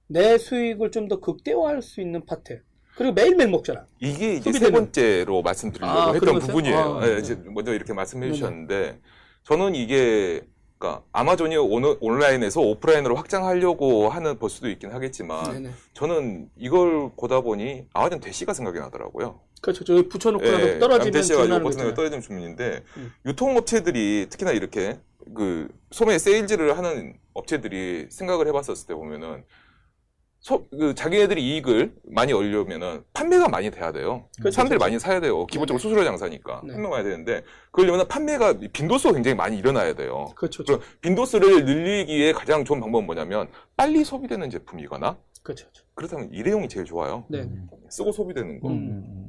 [0.07, 2.61] 내 수익을 좀 더 극대화할 수 있는 파트.
[2.95, 3.85] 그리고 매일매일 먹잖아.
[3.99, 6.39] 이게 이제 세 소비되는- 번째로 말씀드리려고 아, 했던?
[6.39, 6.77] 부분이에요.
[6.99, 7.19] 아, 예, 네.
[7.19, 8.99] 이제 먼저 이렇게 말씀해 주셨는데
[9.43, 10.41] 저는 이게
[10.79, 15.69] 그러니까 아마존이 온- 온라인에서 오프라인으로 확장하려고 하는 볼 수도 있긴 하겠지만 네네.
[15.93, 19.39] 저는 이걸 보다 보니 아마존 대시가 생각이 나더라고요.
[19.61, 19.83] 그렇죠.
[19.83, 21.93] 저기 붙여놓고 나서 예, 떨어지면 주문하는 거 버튼을 있잖아요.
[21.93, 23.11] 떨어지는 주문인데 음.
[23.25, 24.99] 유통업체들이 특히나 이렇게
[25.35, 29.43] 그 소매 세일즈를 하는 업체들이 생각을 해봤었을 때 보면은
[30.39, 34.25] 소- 그 자기네들이 이익을 많이 얻으려면은 판매가 많이 돼야 돼요.
[34.39, 34.89] 그렇죠, 사람들이 그렇죠.
[34.89, 35.45] 많이 사야 돼요.
[35.47, 36.73] 기본적으로 수수료 장사니까 네.
[36.73, 40.27] 판매가 많이 되는데 그러려면 판매가 빈도수가 굉장히 많이 일어나야 돼요.
[40.35, 40.63] 그렇죠.
[40.63, 45.65] 그럼 빈도수를 늘리기에 가장 좋은 방법은 뭐냐면 빨리 소비되는 제품이거나 그렇죠.
[45.65, 45.83] 그렇죠.
[45.95, 47.25] 그렇다면 일회용이 제일 좋아요.
[47.27, 47.39] 네.
[47.41, 48.67] 음, 쓰고 소비되는 거.
[48.69, 49.26] 음, 음, 음.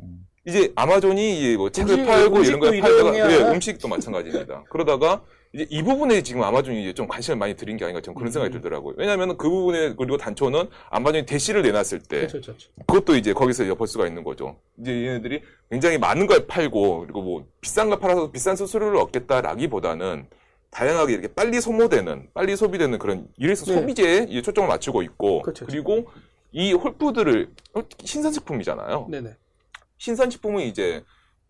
[0.49, 3.31] 이제 아마존이 이제 뭐 책을 팔고 이런 걸 팔다가 일회용이야.
[3.31, 4.65] 예, 음식도 마찬가지입니다.
[4.71, 8.33] 그러다가 이제 이 부분에 지금 아마존이 이제 좀 관심을 많이 들인 게 아닌가 저는 그런
[8.33, 8.61] 생각이 음.
[8.61, 8.95] 들더라고요.
[8.97, 12.41] 왜냐하면 그 부분에 그리고 단초는 아마존이 대시를 내놨을 때 그렇죠.
[12.41, 12.71] 그렇죠.
[12.87, 14.57] 그것도 이제 거기서 이제 볼 수가 있는 거죠.
[14.81, 20.29] 이제 얘네들이 굉장히 많은 걸 팔고 그리고 뭐 비싼 걸 팔아서 비싼 수수료를 얻겠다라기보다는
[20.71, 23.75] 다양하게 이렇게 빨리 소모되는 빨리 소비되는 그런 이래서 네.
[23.75, 25.67] 소비재에 이제 초점을 맞추고 있고 그렇죠.
[25.67, 26.07] 리고
[26.53, 27.51] 이 홀푸드를
[28.03, 29.09] 신선식품이잖아요.
[29.11, 29.37] 네네.
[29.99, 31.03] 신선식품은 이제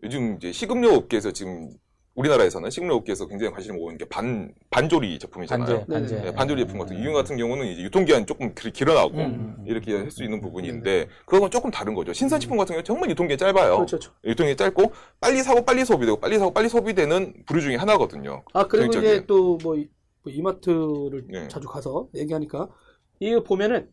[0.03, 1.69] 요즘 이제 식음료 업계에서 지금
[2.15, 5.85] 우리나라에서는 식음료 업계에서 굉장히 관심을 모으는 게 반, 반조리 제품이잖아요.
[5.85, 5.93] 반제.
[5.93, 6.15] 반제.
[6.21, 9.63] 네, 반조리 제품 같은 이유 같은 경우는 이제 유통기한이 조금 길- 길어나고 음, 음.
[9.65, 12.11] 이렇게 할 수 있는 부분인데 그건 조금 다른 거죠.
[12.11, 13.75] 신선식품 같은 경우는 정말 유통기한이 짧아요.
[13.77, 13.99] 그렇죠.
[13.99, 14.11] 그렇죠.
[14.25, 18.43] 유통기한이 짧고 빨리 사고 빨리 소비되고 빨리 사고 빨리 소비되는 부류 중에 하나거든요.
[18.53, 19.75] 아 그리고 굉장히- 이제 또 뭐
[20.25, 21.47] 이마트를 네.
[21.47, 22.67] 자주 가서 얘기하니까
[23.19, 23.89] 이거 보면은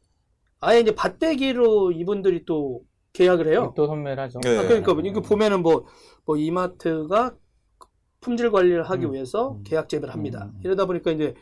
[0.61, 2.83] 아예 이제 밭대기로 이분들이 또
[3.17, 3.73] 계약을 해요.
[3.77, 4.41] 또 선매를 하죠.
[4.41, 4.59] 네.
[4.59, 5.87] 아, 그러니까 뭐 이거 보면은 뭐,
[6.25, 7.35] 뭐 이마트가
[8.21, 9.63] 품질 관리를 하기 음, 위해서 음.
[9.65, 10.51] 계약 제휴를 합니다.
[10.55, 10.61] 음.
[10.65, 11.35] 이러다 보니까 이제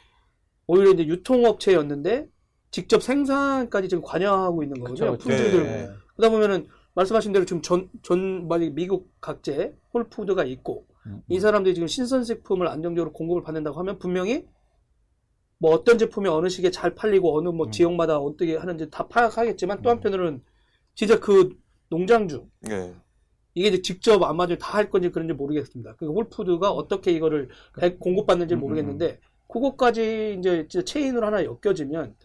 [0.66, 2.28] 오히려 이제 유통업체였는데
[2.70, 5.12] 직접 생산까지 지금 관여하고 있는 거거든요.
[5.12, 5.28] 그쵸, 그쵸.
[5.28, 5.50] 품질 네.
[5.50, 5.66] 들고.
[5.66, 5.88] 네.
[6.16, 11.74] 그러다 보면은 말씀하신 대로 지금 전, 전, 만약 미국 각지에 홀푸드가 있고 음, 이 사람들이
[11.74, 14.46] 지금 신선식품을 안정적으로 공급을 받는다고 하면 분명히
[15.58, 17.70] 뭐 어떤 제품이 어느 시기에 잘 팔리고 어느 뭐 음.
[17.70, 20.42] 지역마다 어떻게 하는지 다 파악하겠지만 또 한편으로는
[20.94, 21.56] 진짜 그
[21.98, 22.92] 농장주 네.
[23.54, 25.94] 이게 이제 직접 아마존 다할 건지 그런지 모르겠습니다.
[25.96, 32.16] 그 홀푸드가 어떻게 이거를 백- 공급받는지 음, 모르겠는데 그것까지 이제 진짜 체인으로 하나 엮여지면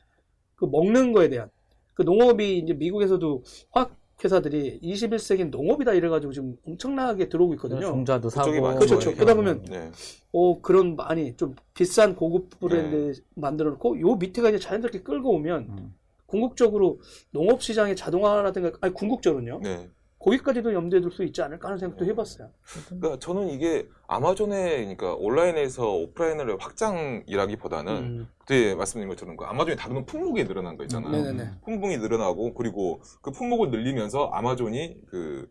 [0.56, 1.50] 그 먹는 거에 대한
[1.94, 7.82] 그 농업이 이제 미국에서도 화학 회사들이 21세기 농업이다 이래가지고 지금 엄청나게 들어오고 있거든요.
[7.82, 8.48] 종자도 사고.
[8.52, 8.80] 그쪽이 많죠.
[8.80, 8.96] 그렇죠.
[8.96, 9.36] 뭐 이렇게 그러다.
[9.36, 9.92] 보면 네.
[10.34, 13.22] 어 그런 많이 좀 비싼 고급 브랜드 네.
[13.36, 15.94] 만들어 놓고 요 밑에가 이제 자연스럽게 끌고 오면 음.
[16.30, 17.00] 궁극적으로
[17.32, 19.60] 농업 시장의 자동화라든가 아니 궁극적으로는요.
[19.64, 19.90] 네.
[20.20, 22.50] 거기까지도 염두에 둘 수 있지 않을까 하는 생각도 해봤어요.
[22.90, 28.28] 그러니까 저는 이게 아마존의 그러니까 온라인에서 오프라인을 확장이라기보다는 음.
[28.38, 31.12] 그때 말씀드린 것처럼 그 아마존이 다루는 품목이 늘어난 거 있잖아요.
[31.12, 31.52] 네네네.
[31.64, 35.48] 품목이 늘어나고 그리고 그 품목을 늘리면서 아마존이 그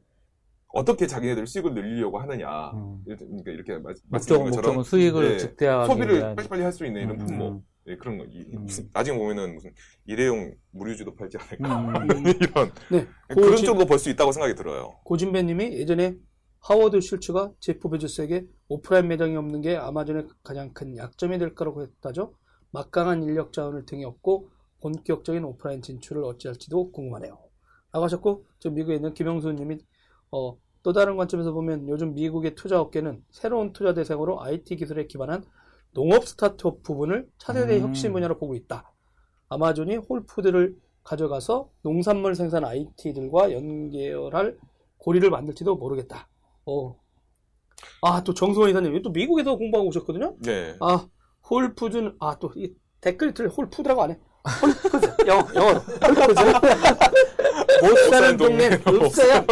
[0.75, 2.71] 어떻게 자기네들 수익을 늘리려고 하느냐.
[2.75, 3.03] 음.
[3.07, 6.35] 그러니까 이렇게 말- 말씀드린 것처럼 목적은 수익을 네, 소비를.
[6.37, 7.53] 빨리빨리 할 수 있는 이런 음, 품목.
[7.55, 7.63] 음.
[7.89, 8.25] 예, 그런 거.
[8.25, 8.65] 이- 음.
[8.65, 9.73] 무슨, 나중에 보면은 무슨
[10.07, 11.79] 일회용 무료주도 팔지 않을까.
[11.99, 12.05] 음.
[12.41, 12.73] 이런.
[12.91, 13.07] 네.
[13.29, 14.99] 그런 고진- 쪽으로 볼 수 있다고 생각이 들어요.
[15.05, 16.15] 고진배님이 예전에
[16.61, 22.35] 하워드 슐츠가 제프 베조스에게 오프라인 매장이 없는 게 아마존의 가장 큰 약점이 될 거라고 했다죠.
[22.73, 24.51] 막강한 인력 자원을 등에 업고
[24.83, 27.39] 본격적인 오프라인 진출을 어찌할지도 궁금하네요.
[27.93, 29.79] 라고 하셨고, 저 미국에 있는 김영수 님이,
[30.31, 35.43] 어, 또 다른 관점에서 보면 요즘 미국의 투자 업계는 새로운 투자 대상으로 IT 기술에 기반한
[35.93, 37.89] 농업 스타트업 부분을 차세대 음.
[37.89, 38.93] 혁신 분야로 보고 있다.
[39.49, 44.59] 아마존이 홀푸드를 가져가서 농산물 생산 IT들과 연결할
[44.99, 46.29] 고리를 만들지도 모르겠다.
[46.67, 46.97] 어.
[48.03, 50.37] 아, 또 정수원 이사님, 또 미국에서 공부하고 오셨거든요?
[50.41, 50.77] 네.
[50.81, 51.09] 아,
[51.49, 53.49] 홀푸드는, 아, 또, 이 틀려.
[53.49, 54.21] 홀푸드라고 안 해.
[54.63, 55.27] 홀푸드.
[55.27, 55.79] 영어, 영어로.
[55.81, 56.41] 홀푸드.
[57.83, 58.71] 못 사는 동네.
[58.85, 59.45] 없어요.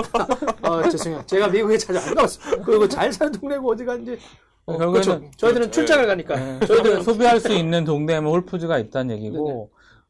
[0.63, 1.23] 아, 죄송해요.
[1.27, 2.63] 제가 미국에 자주 안 가봤어요.
[2.65, 4.19] 그리고 잘 사는 동네고 어디 간지.
[4.67, 5.31] 어, 결국에는- 그렇죠.
[5.37, 5.71] 저희들은 네.
[5.71, 6.35] 출장을 가니까.
[6.37, 9.67] 네, 저희들은 소비할 수 있는 동네에는 홀푸드가 있다는 얘기고 네네.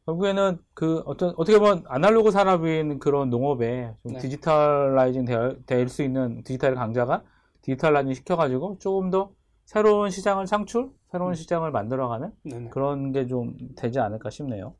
[0.07, 4.19] 결국에는 그 어떤 어떻게 보면 아날로그 산업인 그런 농업에 좀 네.
[4.19, 5.25] digitalizing
[5.65, 7.23] 될 수 있는 디지털 강자가
[7.61, 9.31] digitalizing 시켜가지고 조금 더
[9.65, 11.35] 새로운 시장을 창출, 새로운 음.
[11.35, 12.69] 시장을 만들어가는 네네.
[12.69, 14.75] 그런 게 좀 되지 않을까 싶네요.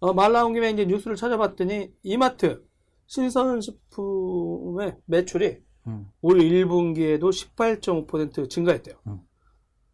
[0.00, 2.64] 어, 말 나온 김에 이제 뉴스를 찾아봤더니 이마트
[3.06, 6.06] 신선식품의 매출이 음.
[6.20, 8.96] 올 1분기에도 18.5% 증가했대요.
[9.06, 9.20] 음.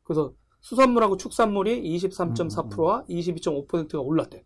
[0.03, 4.45] 그래서 수산물하고 축산물이 23.4%와 22.5%가 올랐대.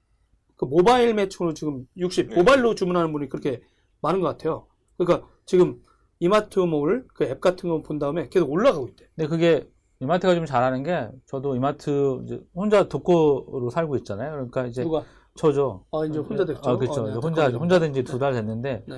[0.56, 2.36] 그 모바일 매출로 지금 60, 네.
[2.36, 3.62] 모바일로 주문하는 분이 그렇게
[4.02, 4.66] 많은 것 같아요.
[4.96, 5.80] 그러니까 지금
[6.20, 9.06] 이마트몰 그 앱 같은 거 본 다음에 계속 올라가고 있대.
[9.14, 9.68] 근데 그게
[10.00, 14.30] 이마트가 좀 잘하는 게 저도 이마트 이제 혼자 독거로 살고 있잖아요.
[14.32, 15.02] 그러니까 이제 누가
[15.34, 15.84] 저죠.
[15.92, 16.60] 아, 이제 혼자 됐죠?
[16.70, 17.02] 아, 그렇죠.
[17.02, 17.48] 어, 네, 혼자.
[17.50, 18.96] 혼자 된 지 두 달 됐는데, 네.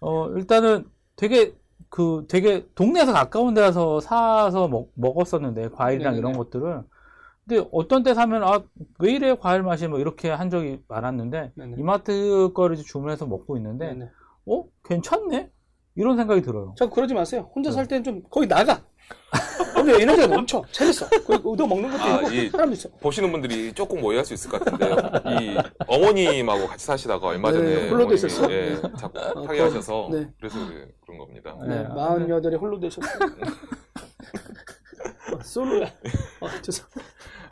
[0.00, 1.54] 어, 일단은 되게,
[1.88, 6.18] 그, 되게 동네에서 가까운 데 가서 사서 먹, 먹었었는데, 과일이랑 네네네.
[6.18, 6.82] 이런 것들을.
[7.46, 8.62] 근데 어떤 때 사면, 아,
[8.98, 11.76] 왜 이래 과일 맛이 뭐 이렇게 한 적이 많았는데, 네네.
[11.78, 14.10] 이마트 거를 주문해서 먹고 있는데, 네네.
[14.46, 14.64] 어?
[14.84, 15.50] 괜찮네?
[15.94, 16.74] 이런 생각이 들어요.
[16.76, 17.48] 자, 그러지 마세요.
[17.54, 17.76] 혼자 네.
[17.76, 18.82] 살 때는 좀 거기 나가.
[19.74, 20.62] 근데 에너지가 넘쳐.
[20.72, 21.08] 재밌어.
[21.08, 22.88] 거기 얻어 먹는 것도 아, 있고 이- 사람도 있어.
[23.00, 24.96] 보시는 분들이 조금 오해할 수 있을 것 같은데요.
[25.40, 28.50] 이 어머님하고 같이 사시다가 얼마 전에 네, 홀로 되셨어요?
[28.52, 30.28] 예, 자꾸 아, 타계하셔서 네.
[30.38, 31.56] 그래서 그래- 그런 겁니다.
[31.66, 31.76] 네.
[31.82, 33.18] 네, 48에 홀로 되셨어요.
[35.34, 35.86] 어, 솔로야.
[36.40, 36.86] 어, 죄송.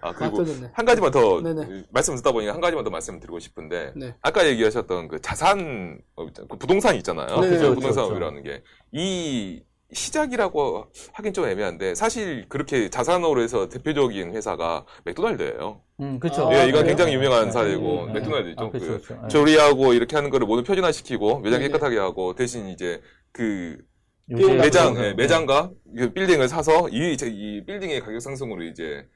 [0.01, 0.71] 아 그리고 맞춰졌네.
[0.75, 1.85] 한 가지만 더 네네.
[1.90, 4.14] 말씀 듣다 보니까 한 가지만 더 말씀드리고 싶은데 네.
[4.21, 7.40] 아까 얘기하셨던 그 자산 어, 그 부동산 있잖아요.
[7.40, 7.75] 네, 그죠?
[7.75, 8.62] 그렇죠, 부동산이라는 게
[8.93, 9.62] 이
[9.94, 15.83] 시작이라고 하긴 좀 애매한데 사실 그렇게 자산으로 해서 대표적인 회사가 맥도날드예요.
[16.00, 16.48] 음, 그쵸.
[16.48, 16.87] 아, 예, 이건 그래요?
[16.87, 18.64] 굉장히 유명한 네, 사례고 네, 맥도날드죠.
[18.64, 19.20] 아, 그쵸, 그 그쵸.
[19.24, 19.28] 예.
[19.28, 21.68] 조리하고 이렇게 하는 거를 모두 표준화시키고 매장 네네.
[21.68, 23.00] 깨끗하게 하고 대신 이제
[23.33, 23.78] 그
[24.26, 25.16] 매장 그런 예, 거.
[25.16, 29.07] 매장과 그 빌딩을 사서 이, 이제 이 빌딩의 가격 상승으로 이제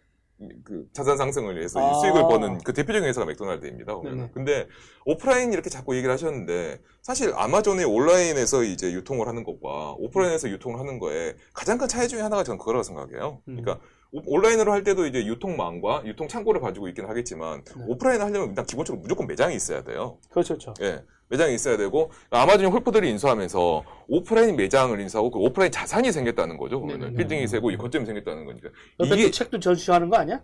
[0.64, 1.90] 그 자산 상승을 위해서 아.
[1.90, 4.01] 이 수익을 버는 그 대표적인 회사가 맥도날드입니다.
[4.03, 4.31] 네네.
[4.33, 4.68] 근데
[5.05, 10.98] 오프라인 이렇게 자꾸 얘기를 하셨는데 사실 아마존의 온라인에서 이제 유통을 하는 것과 오프라인에서 유통을 하는
[11.01, 13.42] 거에 가장 큰 차이 중에 하나가 저는 그거라고 생각해요.
[13.48, 13.62] 음.
[13.62, 17.85] 그러니까 오- 온라인으로 할 때도 이제 유통망과 유통 창고를 가지고 있긴 하겠지만 네.
[17.88, 20.18] 오프라인을 하려면 일단 기본적으로 무조건 매장이 있어야 돼요.
[20.31, 20.74] 그렇죠, 그렇죠.
[20.83, 26.80] 예, 매장이 있어야 되고 아마존이 홀푸드를 인수하면서 오프라인 매장을 인수하고 그 오프라인 자산이 생겼다는 거죠.
[26.80, 27.16] 그러면 네네네.
[27.16, 28.68] 빌딩이 세고 이 거점이 생겼다는 거니까
[29.04, 30.40] 이게 또 책도 전시하는 거 아니야?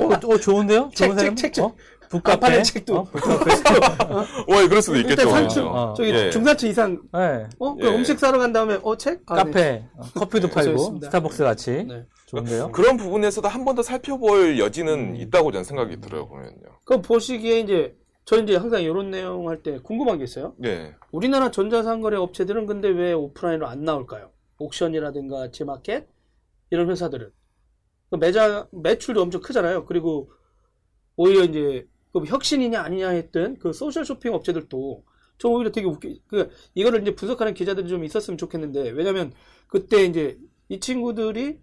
[0.00, 0.90] 어, 어, 좋은데요?
[0.94, 1.36] 책, 좋은 책, 셈?
[1.36, 1.64] 책, 책.
[1.64, 1.74] 어?
[2.10, 2.40] 북카페?
[2.40, 2.96] 간판에 책도.
[2.96, 3.04] 어?
[3.04, 3.50] 북카페?
[4.48, 5.10] 와, 그럴 수도 있겠죠.
[5.22, 5.76] 일단 산출, 그렇죠.
[5.78, 5.94] 어.
[5.94, 6.30] 저기 예.
[6.30, 7.44] 중산층 이상, 네.
[7.58, 7.74] 어?
[7.76, 7.94] 그 예.
[7.94, 9.20] 음식 사러 간 다음에, 어, 책?
[9.26, 9.42] 아, 네.
[9.44, 11.00] 카페, 어, 커피도 팔고.
[11.02, 11.84] 스타벅스 같이.
[11.86, 12.04] 네.
[12.26, 12.72] 좋은데요?
[12.72, 15.16] 그런 부분에서도 한 번 더 살펴볼 여지는 음.
[15.16, 16.54] 있다고 저는 생각이 들어요, 보면요.
[16.86, 17.94] 그럼 보시기에 이제,
[18.28, 20.54] 저 이제 항상 이런 내용 할 때 궁금한 게 있어요.
[20.58, 20.94] 네.
[21.12, 24.32] 우리나라 전자상거래 업체들은 근데 왜 오프라인으로 안 나올까요?
[24.58, 26.06] 옥션이라든가 지마켓
[26.70, 27.30] 이런 회사들은
[28.10, 29.86] 그 매장 매출도 엄청 크잖아요.
[29.86, 30.30] 그리고
[31.16, 35.04] 오히려 이제 그 혁신이냐 아니냐 했던 그 소셜 쇼핑 업체들도
[35.38, 39.32] 저 오히려 되게 웃기 그 이거를 이제 분석하는 기자들이 좀 있었으면 좋겠는데 왜냐면
[39.68, 40.38] 그때 이제
[40.68, 41.60] 이 친구들이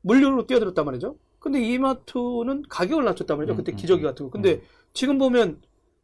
[0.00, 1.16] 물류로 뛰어들었단 말이죠.
[1.38, 3.54] 근데 이마트는 가격을 낮췄단 말이죠.
[3.54, 4.30] 음, 그때 음, 기저귀 음, 같은 거.
[4.30, 4.62] 근데
[4.94, 5.62] 지금 보면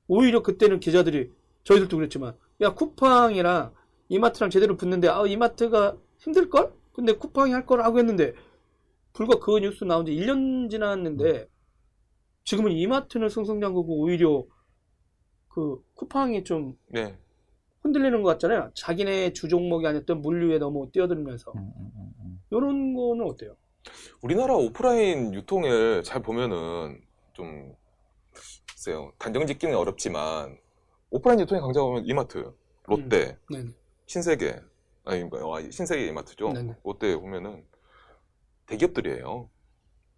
[0.09, 1.31] 오히려 그때는 기자들이
[1.65, 3.73] 저희들도 그랬지만 야 쿠팡이랑
[4.09, 6.73] 이마트랑 제대로 붙는데 아 이마트가 힘들걸?
[6.93, 8.35] 근데 쿠팡이 할걸 하고 했는데
[9.13, 11.49] 불과 그 뉴스 나온 지 1년 지났는데
[12.45, 14.45] 지금은 이마트는 승승장구고 오히려
[15.49, 17.17] 그 쿠팡이 좀 네.
[17.83, 18.71] 흔들리는 것 같잖아요.
[18.75, 22.41] 자기네 주 종목이 아니었던 물류에 너무 뛰어들면서 음, 음, 음, 음.
[22.51, 23.57] 이런 거는 어때요?
[24.23, 27.01] 우리나라 오프라인 유통을 잘 보면은
[27.33, 27.75] 좀
[28.79, 30.57] 글쎄요 단정 짓기는 어렵지만
[31.11, 32.53] 오프라인 유통의 강자 보면 이마트,
[32.85, 33.65] 롯데, 네.
[34.07, 34.61] 신세계
[35.05, 36.53] 아니 뭐, 아, 신세계 이마트죠.
[36.53, 36.77] 네네.
[36.85, 37.65] 롯데 보면은
[38.67, 39.49] 대기업들이에요.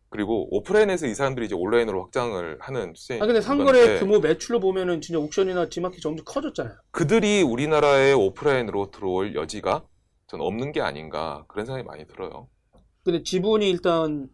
[0.09, 3.21] 그리고 오프라인에서 이 사람들이 이제 온라인으로 확장을 하는 추세.
[3.21, 6.77] 아 근데 상거래 규모 매출로 보면은 진짜 옥션이나 지마켓 점점 커졌잖아요.
[6.91, 9.87] 그들이 우리나라에 오프라인으로 들어올 여지가
[10.27, 12.49] 전 없는 게 아닌가 그런 생각이 많이 들어요.
[13.05, 14.29] 근데 지분이 일단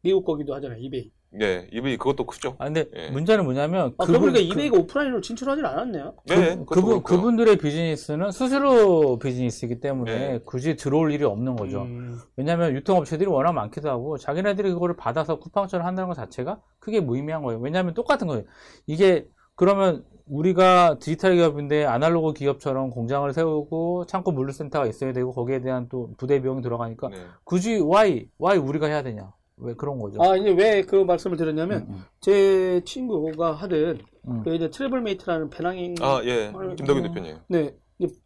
[0.00, 0.78] 미국 거기도 하잖아요.
[0.80, 1.12] 이베이.
[1.36, 2.54] 네, 이분이 그것도 크죠.
[2.58, 3.10] 아, 근데 예.
[3.10, 6.14] 문제는 뭐냐면 아, 그분- 그러니까 그- 이베이가 오프라인으로 진출하진 않았네요.
[6.26, 7.02] 네, 그, 그렇고요.
[7.02, 10.40] 그분들의 비즈니스는 수수료 비즈니스이기 때문에 네.
[10.44, 11.82] 굳이 들어올 일이 없는 거죠.
[11.82, 17.42] 음, 왜냐하면 유통업체들이 워낙 많기도 하고 자기네들이 그거를 받아서 쿠팡처럼 한다는 것 자체가 크게 무의미한
[17.42, 17.60] 거예요.
[17.60, 18.44] 왜냐하면 똑같은 거예요.
[18.86, 25.88] 이게 그러면 우리가 디지털 기업인데 아날로그 기업처럼 공장을 세우고 창고 물류센터가 있어야 되고 거기에 대한
[25.90, 27.16] 또 부대 비용이 들어가니까 네.
[27.44, 29.32] 굳이 why why 우리가 해야 되냐?
[29.56, 30.22] 왜 그런 거죠?
[30.22, 34.42] 아 이제 왜 그 말씀을 드렸냐면 음, 제 친구가 하던 음.
[34.42, 36.48] 그 이제 트래블메이트라는 배낭인 아, 예.
[36.48, 36.76] 음.
[36.76, 37.36] 김덕윤 대표님.
[37.48, 37.74] 네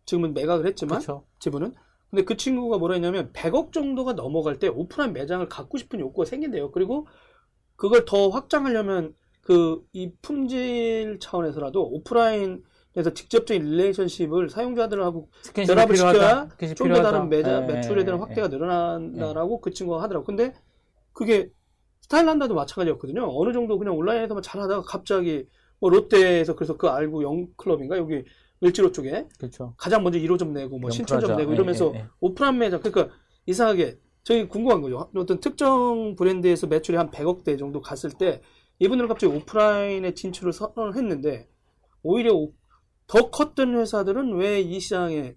[0.06, 1.00] 지금은 매각을 했지만.
[1.38, 1.74] 지분은
[2.10, 6.70] 근데 그 친구가 뭐라 했냐면 100억 정도가 넘어갈 때 오프라인 매장을 갖고 싶은 욕구가 생긴대요.
[6.70, 7.06] 그리고
[7.76, 17.02] 그걸 더 확장하려면 그 이 품질 차원에서라도 오프라인에서 직접적인 relationship을 사용자들하고 결합을 시켜야 좀 더.
[17.02, 20.24] 다른 매장 예, 매출에 대한 예, 확대가 늘어난다라고 그 친구가 하더라고.
[20.26, 20.54] 근데
[21.18, 21.50] 그게
[22.02, 23.28] 스타일란다도 마찬가지였거든요.
[23.28, 25.46] 어느 정도 그냥 온라인에서만 잘하다가 갑자기
[25.80, 28.24] 뭐 롯데에서 그래서 그 알고 영클럽인가 여기
[28.62, 29.74] 을지로 쪽에 그렇죠.
[29.76, 31.36] 가장 먼저 1호점 내고 뭐 신촌점.
[31.36, 32.06] 내고 예, 이러면서 예, 예.
[32.20, 33.14] 오프라인 매장 그러니까
[33.46, 35.10] 이상하게 저희 궁금한 거죠.
[35.16, 38.40] 어떤 특정 브랜드에서 매출이 한 100억대 정도 갔을 때
[38.78, 41.48] 이분들은 갑자기 오프라인에 진출을 선언을 했는데
[42.02, 42.52] 오히려 오-
[43.08, 45.34] 더 컸던 회사들은 왜 이 시장에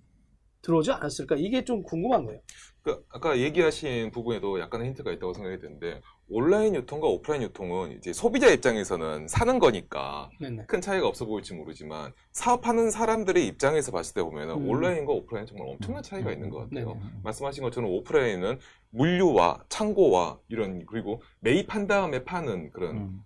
[0.61, 1.35] 들어오지 않았을까?
[1.37, 2.39] 이게 좀 궁금한 거예요.
[2.83, 8.49] 그 아까 얘기하신 부분에도 약간의 힌트가 있다고 생각이 드는데 온라인 유통과 오프라인 유통은 이제 소비자
[8.49, 10.65] 입장에서는 사는 거니까 네네.
[10.65, 14.69] 큰 차이가 없어 보일지 모르지만 사업하는 사람들의 입장에서 봤을 때 보면 은 음.
[14.69, 16.93] 온라인과 오프라인 정말 엄청난 차이가 있는 것 같아요.
[16.93, 16.99] 네네.
[17.23, 23.23] 말씀하신 것처럼 오프라인은 물류와 창고와 이런 그리고 매입한 다음에 파는 그런 음.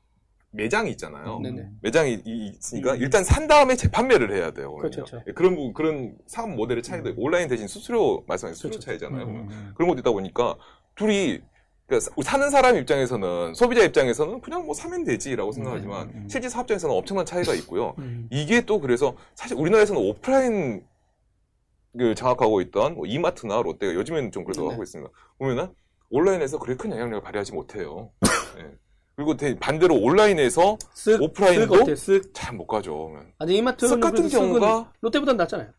[0.56, 1.40] 매장이 있잖아요.
[1.40, 1.70] 네네.
[1.82, 3.02] 매장이 이- 있으니까 음.
[3.02, 4.74] 일단 산 다음에 재판매를 해야 돼요.
[4.76, 5.24] 그렇죠, 그렇죠.
[5.28, 8.86] 예, 그런 부- 그런 사업 모델의 차이도 있고, 온라인 대신 수수료 말씀하신 수수료 그렇죠.
[8.86, 9.26] 차이잖아요.
[9.26, 9.72] 음, 음.
[9.76, 10.56] 그런 것도 있다 보니까
[10.96, 11.42] 둘이
[11.88, 16.30] 그러니까 사- 사는 사람 입장에서는 소비자 입장에서는 그냥 뭐 사면 되지라고 생각하지만 음, 음, 음.
[16.30, 17.94] 실제 사업 입장에서는 엄청난 차이가 있고요.
[18.00, 18.28] 음.
[18.32, 20.84] 이게 또 그래서 사실 우리나라에서는 오프라인
[21.98, 24.72] 을 장악하고 있던 뭐 이마트나 롯데가 요즘에는 좀 그래도 네.
[24.72, 25.10] 하고 있습니다.
[25.38, 25.70] 보면은
[26.10, 28.12] 온라인에서 그렇게 큰 영향력을 발휘하지 못해요.
[28.60, 28.70] 예.
[29.16, 31.86] 그리고 대- 반대로 온라인에서 쓱, 오프라인도.
[32.34, 33.14] 잘 못 가죠.
[33.40, 35.70] 아니 이마트는 쓱 같은 경우가 롯데보단 낫잖아요.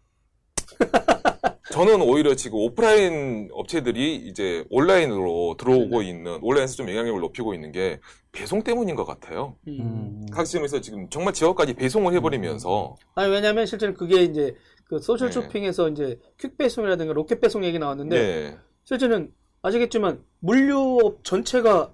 [1.72, 6.08] 저는 오히려 지금 오프라인 업체들이 이제 온라인으로 들어오고 네.
[6.08, 8.00] 있는 온라인에서 좀 영향력을 높이고 있는 게
[8.32, 9.56] 배송 때문인 것 같아요.
[9.68, 9.76] 음.
[9.80, 10.26] 음.
[10.32, 15.32] 각 지점에서 지금 정말 지역까지 배송을 해버리면서 아니 왜냐면 실제로 그게 이제 그 소셜 네.
[15.34, 18.56] 쇼핑에서 이제 퀵 배송이라든가 로켓 배송 얘기 나왔는데 네.
[18.84, 21.92] 실제는 아시겠지만 물류업 전체가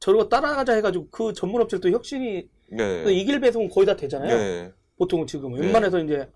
[0.00, 3.02] 저러고 따라가자 해가지고 그 전문 업체도 혁신이 네.
[3.04, 4.36] 그 이길 배송은 거의 다 되잖아요.
[4.36, 4.72] 네.
[4.98, 5.60] 보통은 지금 네.
[5.62, 6.28] 웬만해서 이제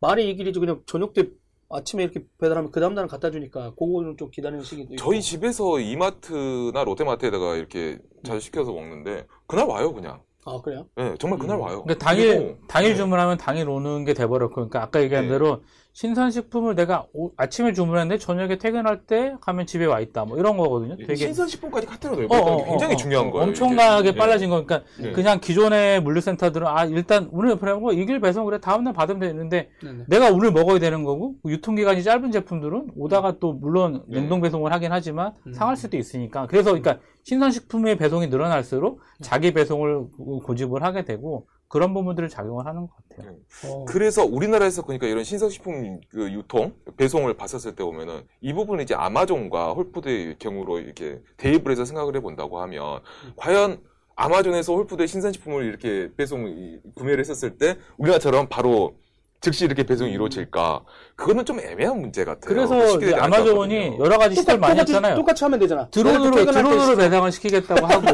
[0.00, 1.28] 말이 이 길이지 그냥 저녁 때
[1.68, 4.96] 아침에 이렇게 배달하면 그 다음날은 갖다 주니까 그거는 좀 기다리는 시기도 있고.
[4.96, 10.20] 저희 집에서 이마트나 롯데마트에다가 이렇게 자주 시켜서 먹는데 그날 와요 그냥.
[10.44, 10.86] 아 그래요?
[10.94, 11.62] 네, 정말 그날 음.
[11.62, 11.82] 와요.
[11.82, 12.96] 그러니까 당일 그리고- 당일 네.
[12.96, 15.30] 주문하면 당일 오는 게 돼버렸고, 그러니까 아까 얘기한 네.
[15.32, 15.62] 대로
[16.00, 20.94] 신선식품을 내가 오- 아침에 주문했는데 저녁에 퇴근할 때 가면 집에 와 있다, 뭐 이런 거거든요.
[20.98, 23.46] 예, 되게 신선식품까지 카테고리 어, 넓어 있다는 어, 게 굉장히 어, 중요한 어, 거예요.
[23.48, 24.18] 엄청나게 이게.
[24.18, 25.12] 빨라진 거니까 네.
[25.12, 30.04] 그냥 기존의 물류센터들은 아 일단 오늘 거 이길 배송 그래 다음날 받으면 되는데 네네.
[30.08, 34.20] 내가 오늘 먹어야 되는 거고 유통기간이 짧은 제품들은 오다가 또 물론 네.
[34.20, 35.54] 냉동 배송을 하긴 하지만 음.
[35.54, 41.92] 상할 수도 있으니까 그래서 그러니까 신선식품의 배송이 늘어날수록 자기 배송을 고- 고집을 하게 되고 그런
[41.94, 43.36] 부분들을 작용을 하는 것 같아요.
[43.66, 43.84] 어.
[43.86, 49.72] 그래서 우리나라에서 그러니까 이런 신선식품 그 유통 배송을 봤었을 때 보면은 이 부분은 이제 아마존과
[49.72, 53.00] 홀푸드의 경우로 이렇게 대입을 해서 생각을 해본다고 하면
[53.36, 53.80] 과연
[54.14, 58.94] 아마존에서 홀푸드의 신선식품을 이렇게 배송 이- 구매를 했었을 때 우리나라처럼 바로
[59.40, 62.40] 즉시 이렇게 배송이 이루어질까 그거는 좀 애매한 문제 같아요.
[62.46, 63.96] 그래서 것 아마존이.
[63.98, 65.14] 여러 가지 시도를 많이 똑같이, 했잖아요.
[65.16, 65.88] 똑같이 하면 되잖아.
[65.90, 68.06] 드론으로 드론으로 배송을 시키겠다고 하고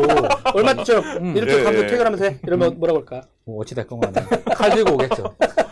[0.54, 1.36] 얼마쯤 음.
[1.36, 1.86] 이렇게 예, 가면 예.
[1.86, 2.38] 퇴근하면서 해.
[2.46, 3.22] 이러면 뭐라고 할까?
[3.44, 5.36] 뭐 어찌 됐건 간에 칼 들고 오겠죠.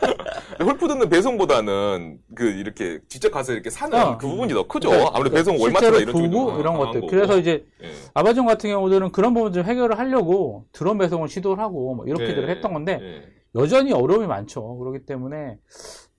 [0.63, 4.19] 홀푸드는 배송보다는 그 이렇게 직접 가서 이렇게 사는 어.
[4.19, 4.91] 그 부분이 더 크죠.
[4.91, 7.03] 그러니까 아무래도 배송 실제로 이런 쪽이 좀 이런 것들.
[7.09, 7.91] 그래서 이제 예.
[8.15, 12.53] 아마존 같은 경우들은 그런 부분들 해결을 하려고 드론 배송을 시도를 하고 뭐 이렇게들 예.
[12.53, 13.40] 했던 건데 예.
[13.55, 14.77] 여전히 어려움이 많죠.
[14.79, 15.59] 그렇기 때문에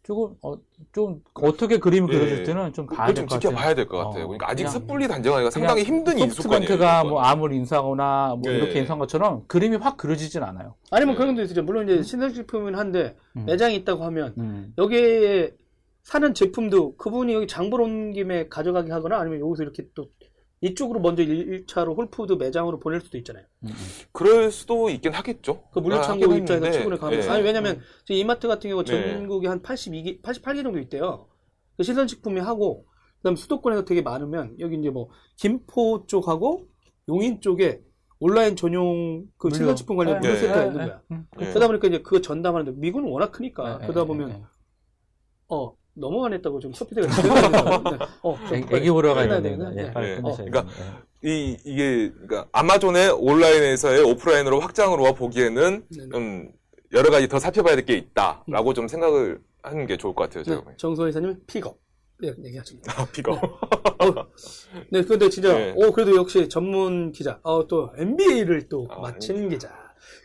[0.03, 0.55] 조금 어,
[0.91, 2.17] 좀 어떻게 그림이 예.
[2.17, 3.39] 그려질지는 좀 봐야 될좀것 같아요.
[3.39, 4.23] 지켜봐야 될 것 같아요.
[4.23, 6.61] 어, 그러니까 아직 섣불리 단정하기가 상당히 힘든 인수건이에요.
[6.67, 7.21] 소프트뱅크가 뭐.
[7.21, 8.57] ARM을 인수하거나 뭐 예.
[8.57, 10.75] 이렇게 인수한 것처럼 그림이 확 그려지진 않아요.
[10.89, 11.19] 아니면 네.
[11.19, 11.61] 그런 것도 있죠.
[11.63, 13.45] 물론 이제 신선식품은 한데 음.
[13.45, 14.73] 매장이 있다고 하면 음.
[14.77, 15.51] 여기에
[16.03, 20.07] 사는 제품도 그분이 여기 장 보러 온 김에 가져가게 하거나 아니면 여기서 이렇게 또
[20.61, 23.43] 이쪽으로 먼저 1차로 홀푸드 매장으로 보낼 수도 있잖아요.
[23.63, 23.73] 음, 음.
[24.11, 25.63] 그럴 수도 있긴 하겠죠.
[25.71, 27.45] 그 물류창고 아, 입장에서 하긴 출근을 가면 했는데, 아니 예.
[27.45, 29.17] 왜냐면 지금 이마트 같은 경우 네.
[29.17, 31.27] 전국에 한 82개, 88개 정도 있대요.
[31.77, 32.85] 그 신선식품이 하고
[33.17, 36.67] 그다음 수도권에서 되게 많으면 여기 이제 뭐 김포 쪽하고
[37.09, 37.81] 용인 쪽에
[38.19, 39.57] 온라인 전용 그 물류.
[39.57, 40.27] 신선식품 관련 네.
[40.27, 40.85] 물류 센터가 네, 있는 네.
[40.85, 41.01] 거야.
[41.11, 41.45] 음, 예.
[41.47, 44.43] 그러다 보니까 이제 그거 전담하는데 미국은 워낙 크니까 네, 그러다 네, 보면 네,
[45.47, 48.57] 어 너무 안 했다고 좀 소피디가 지적하는 어, 네.
[48.71, 49.25] 애- 애기 보러 가야.
[49.25, 50.15] 예, 빨리 네.
[50.15, 50.65] 끝내셔야 그러니까.
[51.23, 56.09] 이, 이게, 그러니까 아마존의 온라인에서의 오프라인으로 확장으로 보기에는 네, 네.
[56.11, 56.49] 좀
[56.93, 60.43] 여러 가지 더 살펴봐야 될 게 있다라고 좀 생각을 하는 게 좋을 것 같아요.
[60.43, 60.63] 제가.
[60.65, 61.77] 네, 정소 회사님 픽업
[62.19, 63.01] 네, 얘기하십니다.
[63.01, 63.39] 아, 비가.
[64.91, 65.73] 네, 근데 진짜, 네.
[65.75, 69.69] 오, 그래도 역시 전문 기자, 어, 또 NBA를 또 아, 마친 기자.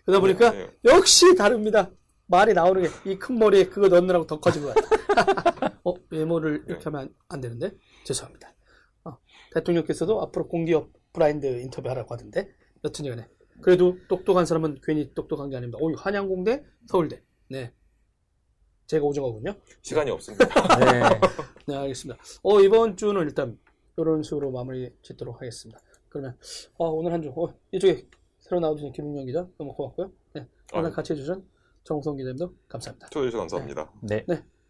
[0.04, 0.92] 그러다 보니까 네, 네.
[0.94, 1.90] 역시 다릅니다.
[2.26, 5.78] 말이 나오는 게 이 큰 머리에 그거 넣느라고 더 커진 것 같아.
[5.84, 7.70] 어, 외모를 이렇게 하면 안, 안 되는데?
[8.04, 8.54] 죄송합니다.
[9.04, 9.18] 어,
[9.54, 12.52] 대통령께서도 앞으로 공기업 브라인드 인터뷰 하라고 하던데.
[12.84, 13.28] 여튼 간에.
[13.62, 15.78] 그래도 똑똑한 사람은 괜히 똑똑한 게 아닙니다.
[15.80, 17.22] 오, 한양공대, 서울대.
[17.48, 17.72] 네.
[18.86, 19.54] 제가 오정하군요.
[19.82, 20.44] 시간이 없습니다.
[20.78, 21.00] 네.
[21.66, 22.20] 네, 알겠습니다.
[22.42, 23.58] 어, 이번 주는 일단
[23.96, 25.80] 이런 식으로 마무리 짓도록 하겠습니다.
[26.08, 26.36] 그러면
[26.76, 28.06] 어, 오늘 한 주, 어, 이쪽에
[28.40, 30.12] 새로 나와주신 김웅영 기자 너무 고맙고요.
[30.34, 30.90] 네, 오늘.
[30.92, 31.42] 같이 해주신
[31.86, 33.08] 정성 기자님도 감사합니다.
[33.08, 33.90] 초대해 주셔서 감사합니다.
[34.02, 34.24] 네.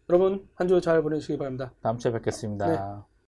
[0.09, 1.73] 여러분 한 주 잘 보내시기 바랍니다.
[1.81, 3.05] 다음 주에 뵙겠습니다.